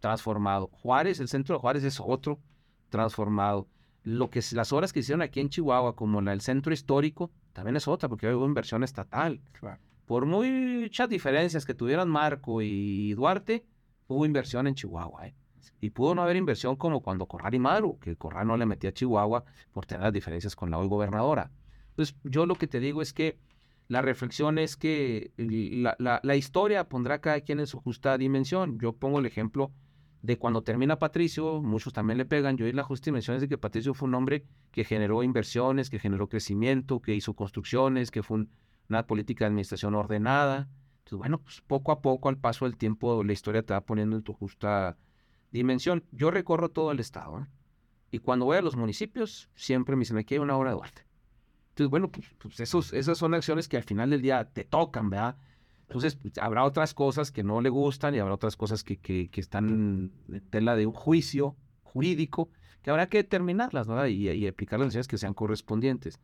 [0.00, 0.68] transformado.
[0.72, 2.40] Juárez, el centro de Juárez es otro
[2.88, 3.68] transformado.
[4.02, 7.76] Lo que las obras que hicieron aquí en Chihuahua, como la del centro histórico, también
[7.76, 9.40] es otra, porque hubo inversión estatal.
[10.04, 13.64] Por muchas diferencias que tuvieran Marco y Duarte,
[14.08, 15.28] hubo inversión en Chihuahua.
[15.28, 15.34] ¿eh?
[15.80, 18.90] Y pudo no haber inversión como cuando Corral y Maduro, que Corral no le metía
[18.90, 21.52] a Chihuahua por tener las diferencias con la hoy gobernadora.
[21.90, 23.38] Entonces, yo lo que te digo es que
[23.86, 28.80] la reflexión es que la, historia pondrá a cada quien en su justa dimensión.
[28.80, 29.70] Yo pongo el ejemplo
[30.24, 32.56] de cuando termina Patricio, muchos también le pegan.
[32.56, 35.90] Yo y la justa dimensión es de que Patricio fue un hombre que generó inversiones,
[35.90, 38.46] que generó crecimiento, que hizo construcciones, que fue
[38.88, 40.70] una política de administración ordenada.
[41.00, 44.16] Entonces, bueno, pues poco a poco, al paso del tiempo, la historia te va poniendo
[44.16, 44.96] en tu justa
[45.50, 46.04] dimensión.
[46.10, 47.46] Yo recorro todo el estado, ¿eh?
[48.10, 51.06] Y cuando voy a los municipios, siempre me dicen, aquí hay una obra de Duarte.
[51.70, 55.36] Entonces, bueno, pues, pues esas son acciones que al final del día te tocan, ¿verdad?
[55.88, 59.28] Entonces, pues, habrá otras cosas que no le gustan y habrá otras cosas que, que,
[59.34, 62.48] están en tela de un juicio jurídico
[62.82, 64.06] que habrá que determinarlas, ¿verdad?
[64.06, 66.20] Y, y aplicar las acciones que sean correspondientes.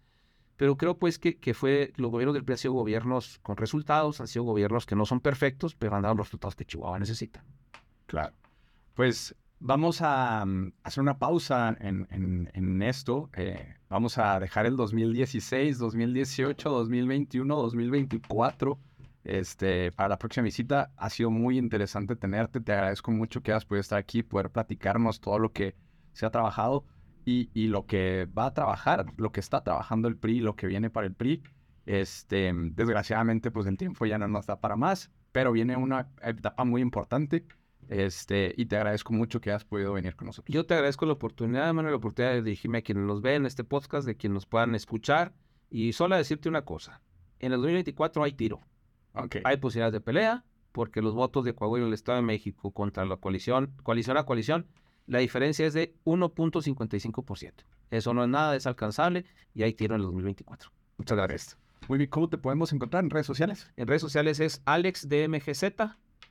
[0.57, 4.21] Pero creo pues que, que fue, los gobiernos del PRI han sido gobiernos con resultados,
[4.21, 7.43] han sido gobiernos que no son perfectos, pero han dado los resultados que Chihuahua necesita.
[8.07, 8.35] Claro.
[8.95, 13.31] Pues vamos a um, hacer una pausa en, en, en esto.
[13.37, 18.79] Eh, vamos a dejar el 2016, 2018, 2021, 2024
[19.25, 20.93] este, para la próxima visita.
[20.97, 22.61] Ha sido muy interesante tenerte.
[22.61, 25.75] Te agradezco mucho que hayas podido estar aquí, poder platicarnos todo lo que
[26.13, 26.85] se ha trabajado
[27.25, 30.67] y, y, lo que va a trabajar, lo que está trabajando el PRI, lo que
[30.67, 31.43] viene para el PRI.
[31.87, 36.65] Este, desgraciadamente, pues el tiempo ya no nos da para más, pero viene una etapa
[36.65, 37.45] muy importante.
[37.89, 40.55] Este, y te agradezco mucho que hayas podido venir con nosotros.
[40.55, 43.47] Yo te agradezco la oportunidad, Manuel, la oportunidad de dirigirme a quienes nos ven en
[43.47, 45.35] este podcast, de quienes nos puedan escuchar.
[45.69, 47.03] Y solo decirte una cosa:
[47.41, 48.61] en el 2024 hay tiro.
[49.15, 49.43] Okay.
[49.45, 53.05] Hay posibilidades de pelea, porque los votos de Coahuila y el Estado de México contra
[53.05, 54.67] la coalición, coalición a coalición,
[55.07, 57.53] la diferencia es de 1.55%.
[57.91, 60.71] Eso no es nada, es alcanzable y hay tiro en el 2024.
[60.99, 61.59] Muchas gracias.
[61.89, 63.73] Muy bien, ¿cómo te podemos encontrar en redes sociales?
[63.77, 65.65] En redes sociales es AlexDMGZ.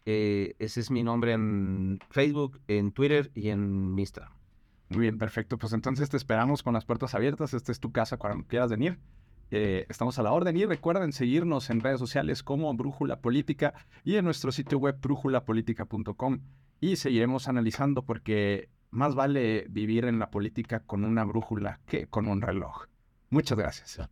[0.06, 4.32] Eh, ese es mi nombre en Facebook, en Twitter y en Instagram.
[4.90, 5.58] Muy bien, perfecto.
[5.58, 7.54] Pues entonces te esperamos con las puertas abiertas.
[7.54, 8.98] Esta es tu casa cuando quieras venir.
[9.52, 13.74] Eh, estamos a la orden y recuerden seguirnos en redes sociales como Brújula Política
[14.04, 16.42] y en nuestro sitio web brújulapolítica.com
[16.80, 22.28] y seguiremos analizando porque más vale vivir en la política con una brújula que con
[22.28, 22.86] un reloj.
[23.30, 24.10] Muchas gracias.